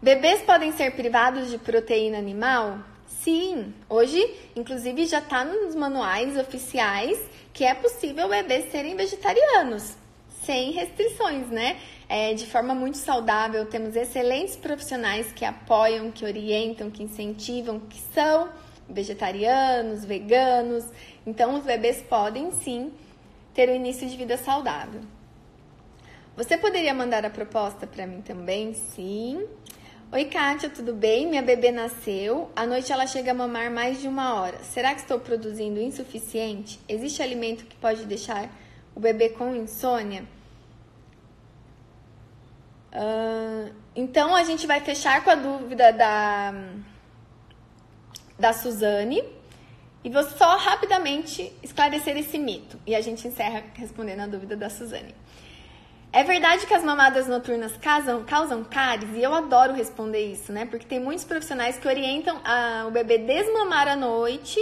[0.00, 2.78] Bebês podem ser privados de proteína animal?
[3.06, 4.20] Sim, hoje,
[4.56, 7.18] inclusive, já está nos manuais oficiais
[7.52, 9.94] que é possível bebês serem vegetarianos,
[10.44, 11.78] sem restrições, né?
[12.08, 13.64] É, de forma muito saudável.
[13.66, 18.48] Temos excelentes profissionais que apoiam, que orientam, que incentivam, que são
[18.88, 20.84] vegetarianos, veganos.
[21.26, 22.92] Então, os bebês podem sim
[23.54, 25.00] ter um início de vida saudável.
[26.36, 28.74] Você poderia mandar a proposta para mim também?
[28.74, 29.46] Sim.
[30.10, 31.26] Oi, Kátia, tudo bem?
[31.26, 32.50] Minha bebê nasceu.
[32.56, 34.58] À noite ela chega a mamar mais de uma hora.
[34.62, 36.80] Será que estou produzindo insuficiente?
[36.88, 38.50] Existe alimento que pode deixar
[38.94, 40.24] o bebê com insônia?
[42.92, 46.54] Uh, então a gente vai fechar com a dúvida da,
[48.38, 49.22] da Suzane
[50.04, 52.78] e vou só rapidamente esclarecer esse mito.
[52.86, 55.14] E a gente encerra respondendo a dúvida da Suzane.
[56.12, 59.08] É verdade que as mamadas noturnas causam, causam cáries?
[59.16, 60.66] E eu adoro responder isso, né?
[60.66, 64.60] Porque tem muitos profissionais que orientam a, o bebê desmamar à noite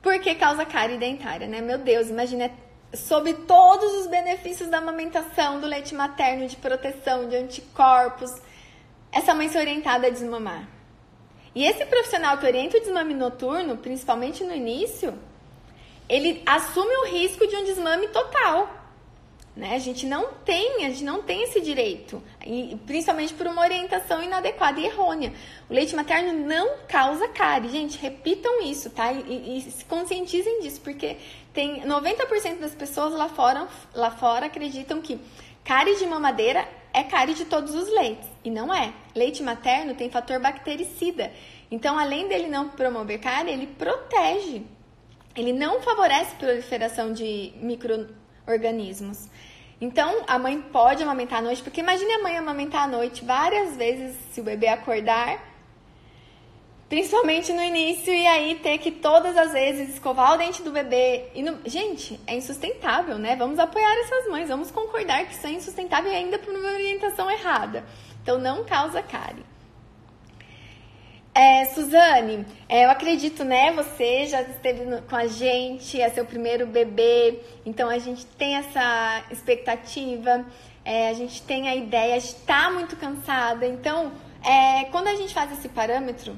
[0.00, 1.60] porque causa cárie dentária, né?
[1.60, 2.50] Meu Deus, imagina
[2.94, 8.30] sobre todos os benefícios da amamentação, do leite materno, de proteção, de anticorpos,
[9.12, 10.68] essa mãe ser orientada a desmamar.
[11.54, 15.14] E esse profissional que orienta o desmame noturno, principalmente no início,
[16.08, 18.68] ele assume o risco de um desmame total.
[19.56, 19.74] Né?
[19.74, 24.22] A gente não tem, a gente não tem esse direito, e, principalmente por uma orientação
[24.22, 25.32] inadequada e errônea.
[25.68, 29.12] O leite materno não causa cárie, gente, repitam isso, tá?
[29.12, 31.16] E, e se conscientizem disso, porque
[31.52, 35.20] tem 90% das pessoas lá fora, lá fora acreditam que
[35.64, 38.92] cárie de mamadeira é cárie de todos os leites, e não é.
[39.14, 41.32] Leite materno tem fator bactericida,
[41.70, 44.62] então além dele não promover cárie, ele protege.
[45.36, 49.28] Ele não favorece a proliferação de micro-organismos.
[49.80, 53.76] Então, a mãe pode amamentar à noite, porque imagine a mãe amamentar à noite várias
[53.76, 55.49] vezes se o bebê acordar,
[56.90, 61.26] principalmente no início, e aí ter que todas as vezes escovar o dente do bebê.
[61.36, 61.56] E no...
[61.64, 63.36] Gente, é insustentável, né?
[63.36, 67.30] Vamos apoiar essas mães, vamos concordar que isso é insustentável e ainda por uma orientação
[67.30, 67.84] errada.
[68.20, 69.44] Então, não causa cárie.
[71.32, 73.70] É, Suzane, é, eu acredito, né?
[73.70, 78.56] Você já esteve no, com a gente, é seu primeiro bebê, então a gente tem
[78.56, 80.44] essa expectativa,
[80.84, 83.64] é, a gente tem a ideia, a gente tá muito cansada.
[83.64, 84.10] Então,
[84.44, 86.34] é, quando a gente faz esse parâmetro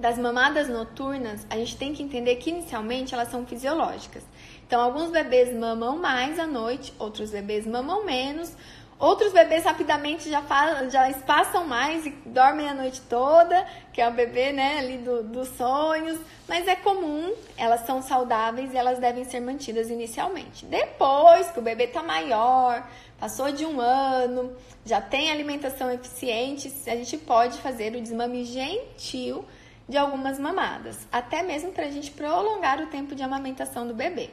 [0.00, 4.24] das mamadas noturnas, a gente tem que entender que inicialmente elas são fisiológicas.
[4.66, 8.52] Então, alguns bebês mamam mais à noite, outros bebês mamam menos.
[8.98, 14.06] Outros bebês rapidamente já, falam, já espaçam mais e dormem a noite toda, que é
[14.06, 16.18] o bebê né, ali do, dos sonhos.
[16.46, 20.66] Mas é comum, elas são saudáveis e elas devem ser mantidas inicialmente.
[20.66, 22.86] Depois que o bebê está maior,
[23.18, 29.44] passou de um ano, já tem alimentação eficiente, a gente pode fazer o desmame gentil
[29.90, 34.30] de algumas mamadas, até mesmo para a gente prolongar o tempo de amamentação do bebê.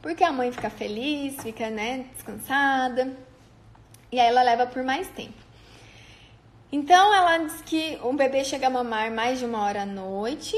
[0.00, 3.16] Porque a mãe fica feliz, fica, né, descansada.
[4.12, 5.34] E aí ela leva por mais tempo.
[6.70, 10.56] Então ela diz que o bebê chega a mamar mais de uma hora à noite.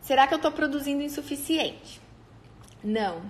[0.00, 2.00] Será que eu estou produzindo insuficiente?
[2.82, 3.20] Não.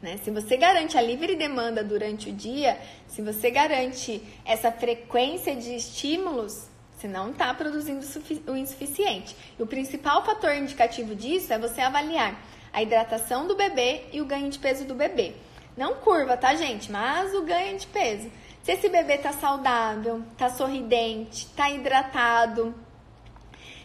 [0.00, 0.16] Né?
[0.24, 5.74] Se você garante a livre demanda durante o dia, se você garante essa frequência de
[5.76, 6.67] estímulos,
[6.98, 8.04] Você não está produzindo
[8.48, 9.36] o insuficiente.
[9.56, 12.36] E o principal fator indicativo disso é você avaliar
[12.72, 15.34] a hidratação do bebê e o ganho de peso do bebê.
[15.76, 16.90] Não curva, tá, gente?
[16.90, 18.28] Mas o ganho de peso.
[18.64, 22.74] Se esse bebê tá saudável, tá sorridente, tá hidratado,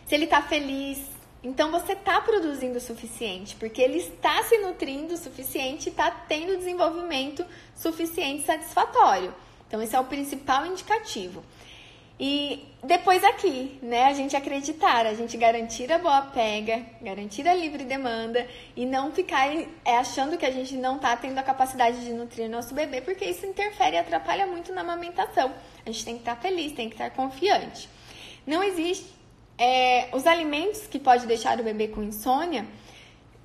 [0.07, 0.99] se ele tá feliz,
[1.43, 6.09] então você tá produzindo o suficiente, porque ele está se nutrindo o suficiente e está
[6.09, 7.45] tendo desenvolvimento
[7.75, 9.33] suficiente satisfatório.
[9.67, 11.43] Então esse é o principal indicativo.
[12.19, 17.53] E depois aqui, né, a gente acreditar, a gente garantir a boa pega, garantir a
[17.53, 19.47] livre demanda e não ficar
[19.83, 23.25] é, achando que a gente não está tendo a capacidade de nutrir nosso bebê, porque
[23.25, 25.51] isso interfere e atrapalha muito na amamentação.
[25.85, 27.89] A gente tem que estar tá feliz, tem que estar tá confiante.
[28.45, 29.11] Não existe
[29.57, 32.65] é, os alimentos que pode deixar o bebê com insônia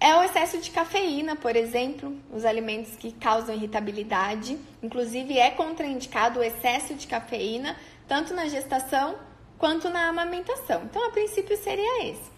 [0.01, 4.57] é o excesso de cafeína, por exemplo, os alimentos que causam irritabilidade.
[4.81, 7.77] Inclusive, é contraindicado o excesso de cafeína
[8.09, 9.17] tanto na gestação
[9.59, 10.83] quanto na amamentação.
[10.85, 12.31] Então, a princípio seria esse.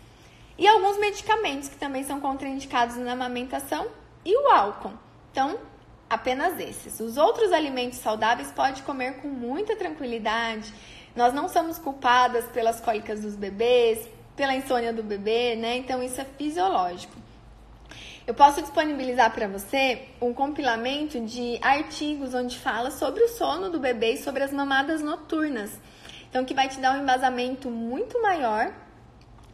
[0.59, 3.87] E alguns medicamentos que também são contraindicados na amamentação
[4.25, 4.93] e o álcool.
[5.31, 5.59] Então,
[6.09, 6.99] apenas esses.
[6.99, 10.75] Os outros alimentos saudáveis pode comer com muita tranquilidade.
[11.15, 15.77] Nós não somos culpadas pelas cólicas dos bebês, pela insônia do bebê, né?
[15.77, 17.20] Então isso é fisiológico.
[18.31, 23.81] Eu posso disponibilizar para você um compilamento de artigos onde fala sobre o sono do
[23.81, 25.73] bebê e sobre as mamadas noturnas.
[26.29, 28.73] Então, que vai te dar um embasamento muito maior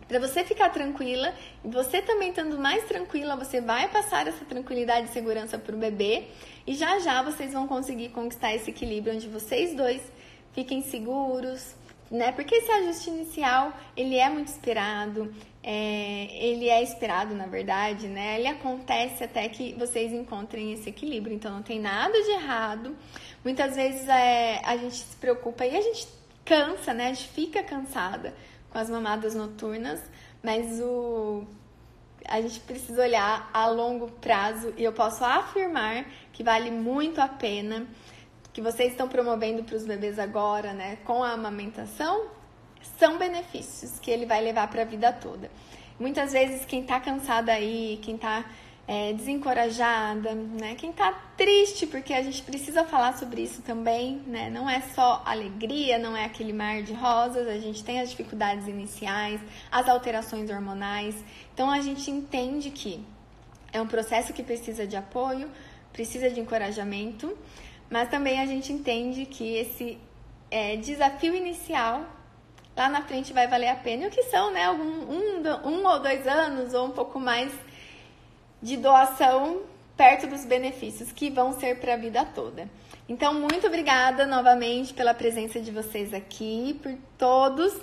[0.06, 1.32] para você ficar tranquila
[1.64, 5.78] e você também estando mais tranquila, você vai passar essa tranquilidade e segurança para o
[5.78, 6.24] bebê
[6.66, 10.02] e já já vocês vão conseguir conquistar esse equilíbrio onde vocês dois
[10.52, 11.74] fiquem seguros,
[12.10, 12.30] né?
[12.30, 15.34] Porque esse ajuste inicial ele é muito esperado,
[15.68, 18.38] é, ele é esperado, na verdade, né?
[18.38, 21.34] Ele acontece até que vocês encontrem esse equilíbrio.
[21.34, 22.96] Então, não tem nada de errado.
[23.44, 26.06] Muitas vezes é, a gente se preocupa e a gente
[26.44, 27.06] cansa, né?
[27.06, 28.32] A gente fica cansada
[28.70, 30.00] com as mamadas noturnas,
[30.40, 31.44] mas o
[32.28, 37.28] a gente precisa olhar a longo prazo e eu posso afirmar que vale muito a
[37.28, 37.86] pena
[38.52, 42.26] que vocês estão promovendo para os bebês agora, né, com a amamentação,
[42.98, 45.50] são benefícios que ele vai levar para a vida toda.
[45.98, 48.44] Muitas vezes quem está cansada aí, quem está
[48.88, 50.76] é, desencorajada, né?
[50.76, 54.48] Quem está triste, porque a gente precisa falar sobre isso também, né?
[54.48, 58.68] Não é só alegria, não é aquele mar de rosas, a gente tem as dificuldades
[58.68, 61.16] iniciais, as alterações hormonais.
[61.52, 63.04] Então a gente entende que
[63.72, 65.50] é um processo que precisa de apoio,
[65.92, 67.36] precisa de encorajamento,
[67.90, 69.98] mas também a gente entende que esse
[70.48, 72.06] é, desafio inicial
[72.76, 74.04] lá na frente vai valer a pena.
[74.04, 74.64] E o que são, né?
[74.64, 77.52] Algum, um, um ou dois anos ou um pouco mais
[78.62, 79.62] de doação
[79.96, 82.68] perto dos benefícios que vão ser para a vida toda.
[83.08, 87.74] Então, muito obrigada novamente pela presença de vocês aqui, por todos.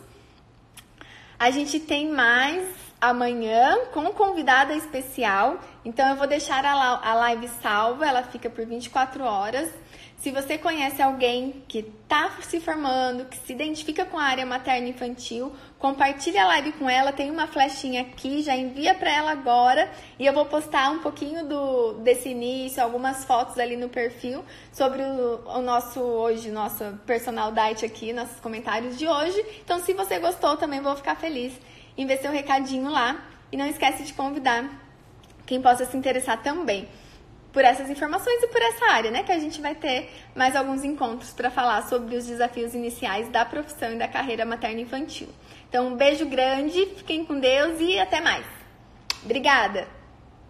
[1.39, 2.68] A gente tem mais
[3.02, 5.60] amanhã com convidada especial.
[5.84, 9.70] Então, eu vou deixar a live salva, ela fica por 24 horas.
[10.24, 14.88] Se você conhece alguém que está se formando, que se identifica com a área materna
[14.88, 19.92] infantil, compartilhe a live com ela, tem uma flechinha aqui, já envia para ela agora.
[20.18, 25.02] E eu vou postar um pouquinho do desse início, algumas fotos ali no perfil sobre
[25.02, 29.46] o, o nosso hoje, nosso personal diet aqui, nossos comentários de hoje.
[29.62, 31.52] Então, se você gostou, também vou ficar feliz
[31.98, 33.26] em ver seu recadinho lá.
[33.52, 34.70] E não esquece de convidar
[35.46, 36.88] quem possa se interessar também
[37.54, 39.24] por essas informações e por essa área, né?
[39.24, 43.45] Que a gente vai ter mais alguns encontros para falar sobre os desafios iniciais da
[43.45, 45.30] profissão e da carreira materno-infantil.
[45.70, 48.45] Então, um beijo grande, fiquem com Deus e até mais.
[49.24, 50.03] Obrigada!